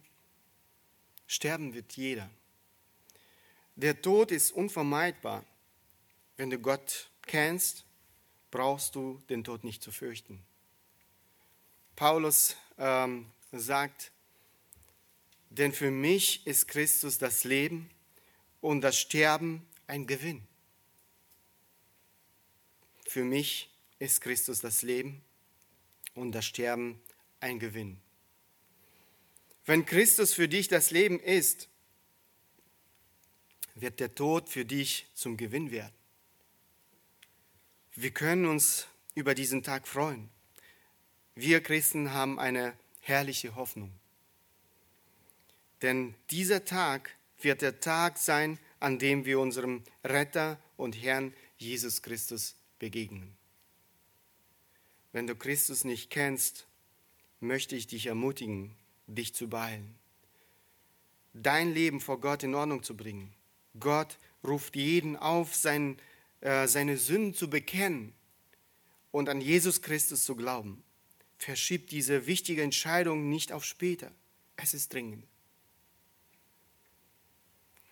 Sterben 1.26 1.74
wird 1.74 1.94
jeder. 1.94 2.30
Der 3.76 4.00
Tod 4.02 4.32
ist 4.32 4.52
unvermeidbar. 4.52 5.44
Wenn 6.36 6.50
du 6.52 6.60
Gott 6.60 7.10
kennst, 7.26 7.84
brauchst 8.52 8.96
du 8.96 9.22
den 9.30 9.44
Tod 9.44 9.64
nicht 9.64 9.84
zu 9.84 9.92
fürchten. 9.92 10.42
Paulus 11.96 12.56
ähm, 12.78 13.26
sagt, 13.52 14.12
denn 15.50 15.74
für 15.74 15.92
mich 15.92 16.46
ist 16.46 16.68
Christus 16.68 17.18
das 17.18 17.44
Leben 17.44 17.90
und 18.62 18.82
das 18.82 18.98
Sterben 19.00 19.66
ein 19.88 20.08
Gewinn. 20.08 20.46
Für 23.08 23.24
mich 23.24 23.70
ist 24.00 24.22
Christus 24.22 24.60
das 24.60 24.82
Leben 24.82 25.22
und 26.14 26.34
das 26.34 26.46
Sterben 26.46 27.02
ein 27.40 27.60
Gewinn. 27.60 28.00
Wenn 29.66 29.86
Christus 29.86 30.34
für 30.34 30.48
dich 30.48 30.68
das 30.68 30.92
Leben 30.92 31.20
ist, 31.20 31.70
wird 33.76 34.00
der 34.00 34.14
Tod 34.14 34.50
für 34.50 34.66
dich 34.66 35.08
zum 35.14 35.38
Gewinn 35.38 35.72
werden. 35.72 35.94
Wir 37.96 38.12
können 38.12 38.46
uns 38.46 38.88
über 39.16 39.34
diesen 39.36 39.64
Tag 39.64 39.88
freuen. 39.88 40.30
Wir 41.36 41.62
Christen 41.62 42.14
haben 42.14 42.40
eine 42.40 42.78
herrliche 43.02 43.56
Hoffnung. 43.56 43.92
Denn 45.82 46.16
dieser 46.32 46.66
Tag 46.66 47.16
wird 47.40 47.62
der 47.62 47.80
Tag 47.80 48.18
sein, 48.18 48.58
an 48.80 49.00
dem 49.00 49.26
wir 49.26 49.40
unserem 49.40 49.84
Retter 50.04 50.60
und 50.76 51.02
Herrn 51.02 51.34
Jesus 51.58 52.02
Christus 52.02 52.56
begegnen. 52.80 53.36
Wenn 55.12 55.28
du 55.28 55.36
Christus 55.36 55.84
nicht 55.84 56.10
kennst, 56.10 56.68
möchte 57.40 57.76
ich 57.76 57.88
dich 57.88 58.08
ermutigen, 58.08 58.76
dich 59.08 59.34
zu 59.34 59.48
beeilen. 59.48 59.96
Dein 61.34 61.74
Leben 61.74 62.00
vor 62.00 62.20
Gott 62.20 62.44
in 62.44 62.56
Ordnung 62.56 62.84
zu 62.84 62.96
bringen. 62.96 63.34
Gott 63.80 64.18
ruft 64.44 64.76
jeden 64.76 65.16
auf, 65.16 65.56
sein, 65.56 65.98
äh, 66.42 66.68
seine 66.68 66.98
Sünden 66.98 67.34
zu 67.34 67.50
bekennen 67.50 68.14
und 69.12 69.30
an 69.30 69.42
Jesus 69.42 69.82
Christus 69.82 70.26
zu 70.26 70.36
glauben. 70.36 70.84
Verschieb 71.38 71.88
diese 71.88 72.26
wichtige 72.26 72.64
Entscheidung 72.64 73.30
nicht 73.30 73.52
auf 73.52 73.64
später. 73.64 74.12
Es 74.56 74.74
ist 74.74 74.94
dringend. 74.94 75.26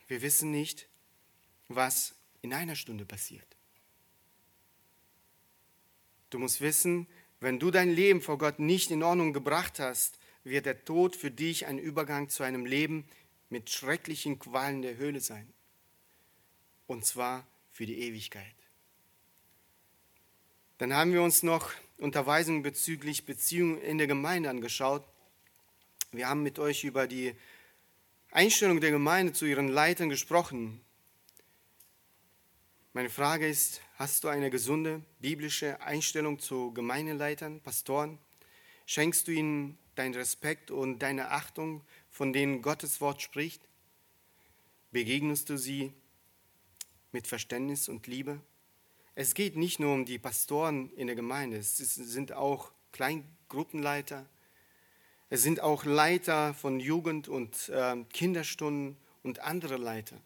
Wir 0.08 0.22
wissen 0.22 0.52
nicht, 0.52 0.88
was 1.68 2.16
in 2.42 2.54
einer 2.54 2.76
Stunde 2.76 3.06
passiert. 3.06 3.48
Du 6.30 6.40
musst 6.40 6.62
wissen, 6.62 7.08
wenn 7.40 7.60
du 7.60 7.72
dein 7.72 7.90
Leben 7.90 8.22
vor 8.22 8.38
Gott 8.38 8.60
nicht 8.60 8.92
in 8.92 9.04
Ordnung 9.04 9.34
gebracht 9.34 9.80
hast, 9.80 10.20
wird 10.44 10.66
der 10.66 10.86
Tod 10.86 11.16
für 11.16 11.32
dich 11.32 11.66
ein 11.66 11.80
Übergang 11.80 12.30
zu 12.30 12.44
einem 12.44 12.66
Leben 12.66 13.06
mit 13.50 13.70
schrecklichen 13.70 14.40
Qualen 14.40 14.82
der 14.82 14.98
Höhle 14.98 15.20
sein. 15.20 15.52
Und 16.88 17.06
zwar 17.06 17.48
für 17.72 17.86
die 17.86 18.00
Ewigkeit. 18.00 18.56
Dann 20.78 20.94
haben 20.94 21.14
wir 21.14 21.24
uns 21.24 21.42
noch 21.42 21.72
Unterweisungen 21.98 22.62
bezüglich 22.62 23.26
Beziehungen 23.26 23.82
in 23.82 23.98
der 23.98 24.08
Gemeinde 24.08 24.50
angeschaut. 24.50 25.04
Wir 26.12 26.28
haben 26.28 26.44
mit 26.44 26.60
euch 26.60 26.84
über 26.84 27.08
die 27.08 27.34
Einstellung 28.36 28.82
der 28.82 28.92
Gemeinde 28.92 29.32
zu 29.32 29.46
ihren 29.46 29.70
Leitern 29.70 30.10
gesprochen. 30.10 30.82
Meine 32.92 33.10
Frage 33.10 33.48
ist, 33.48 33.80
hast 33.96 34.26
du 34.26 34.28
eine 34.28 34.50
gesunde 34.50 35.02
biblische 35.22 35.80
Einstellung 35.80 36.38
zu 36.40 36.74
Gemeindeleitern, 36.74 37.62
Pastoren? 37.62 38.18
Schenkst 38.88 39.30
du 39.30 39.32
ihnen 39.32 39.78
deinen 39.96 40.16
Respekt 40.16 40.70
und 40.70 41.00
deine 41.00 41.32
Achtung, 41.32 41.82
von 42.10 42.34
denen 42.34 42.62
Gottes 42.62 43.00
Wort 43.00 43.22
spricht? 43.22 43.62
Begegnest 44.92 45.50
du 45.50 45.58
sie 45.58 45.94
mit 47.14 47.28
Verständnis 47.28 47.88
und 47.88 48.06
Liebe? 48.06 48.42
Es 49.16 49.34
geht 49.34 49.56
nicht 49.56 49.80
nur 49.80 49.94
um 49.94 50.04
die 50.04 50.20
Pastoren 50.20 50.92
in 50.98 51.08
der 51.08 51.16
Gemeinde, 51.16 51.56
es 51.56 51.78
sind 51.78 52.34
auch 52.34 52.74
Kleingruppenleiter, 52.92 54.26
es 55.30 55.42
sind 55.42 55.60
auch 55.60 55.86
Leiter 55.86 56.54
von 56.54 56.80
Jugend- 56.80 57.28
und 57.28 57.70
äh, 57.70 57.96
Kinderstunden 58.14 58.98
und 59.24 59.40
andere 59.40 59.78
Leiter, 59.78 60.18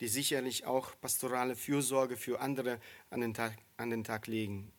die 0.00 0.08
sicherlich 0.08 0.66
auch 0.66 0.92
pastorale 1.00 1.56
Fürsorge 1.56 2.16
für 2.16 2.40
andere 2.40 2.78
an 3.08 3.20
den 3.20 3.32
Tag, 3.32 3.56
an 3.76 3.90
den 3.90 4.04
Tag 4.04 4.26
legen. 4.26 4.70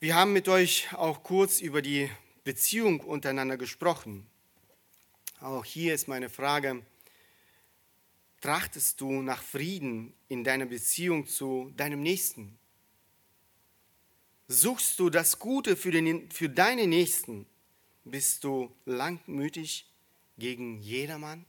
Wir 0.00 0.14
haben 0.14 0.32
mit 0.32 0.48
euch 0.48 0.88
auch 0.94 1.24
kurz 1.24 1.60
über 1.60 1.82
die 1.82 2.08
Beziehung 2.44 3.00
untereinander 3.00 3.56
gesprochen. 3.56 4.24
Auch 5.40 5.64
hier 5.64 5.94
ist 5.94 6.06
meine 6.06 6.28
Frage, 6.28 6.82
trachtest 8.40 9.00
du 9.00 9.22
nach 9.22 9.42
Frieden 9.42 10.14
in 10.28 10.44
deiner 10.44 10.66
Beziehung 10.66 11.26
zu 11.26 11.72
deinem 11.76 12.00
Nächsten? 12.00 12.56
Suchst 14.50 14.98
du 14.98 15.10
das 15.10 15.38
Gute 15.38 15.76
für, 15.76 15.90
den, 15.90 16.30
für 16.30 16.48
deine 16.48 16.86
Nächsten? 16.86 17.44
Bist 18.04 18.44
du 18.44 18.74
langmütig 18.86 19.92
gegen 20.38 20.78
jedermann? 20.78 21.44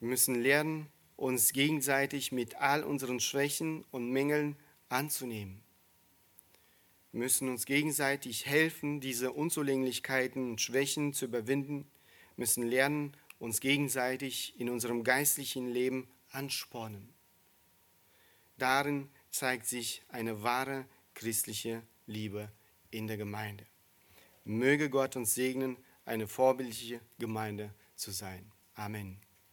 Wir 0.00 0.08
müssen 0.08 0.34
lernen, 0.34 0.88
uns 1.16 1.54
gegenseitig 1.54 2.30
mit 2.30 2.56
all 2.56 2.84
unseren 2.84 3.20
Schwächen 3.20 3.86
und 3.90 4.10
Mängeln 4.10 4.54
anzunehmen. 4.90 5.62
Wir 7.12 7.20
müssen 7.20 7.48
uns 7.48 7.64
gegenseitig 7.64 8.44
helfen, 8.44 9.00
diese 9.00 9.32
Unzulänglichkeiten 9.32 10.50
und 10.50 10.60
Schwächen 10.60 11.14
zu 11.14 11.24
überwinden, 11.24 11.86
wir 12.36 12.42
müssen 12.42 12.64
lernen, 12.64 13.16
uns 13.38 13.60
gegenseitig 13.60 14.60
in 14.60 14.68
unserem 14.68 15.04
geistlichen 15.04 15.70
Leben 15.70 16.06
anspornen. 16.32 17.14
Darin 18.58 19.08
zeigt 19.32 19.66
sich 19.66 20.02
eine 20.08 20.42
wahre 20.42 20.84
christliche 21.14 21.82
Liebe 22.06 22.52
in 22.90 23.06
der 23.06 23.16
Gemeinde. 23.16 23.66
Möge 24.44 24.90
Gott 24.90 25.16
uns 25.16 25.34
segnen, 25.34 25.76
eine 26.04 26.28
vorbildliche 26.28 27.00
Gemeinde 27.18 27.74
zu 27.96 28.10
sein. 28.10 28.52
Amen. 28.74 29.18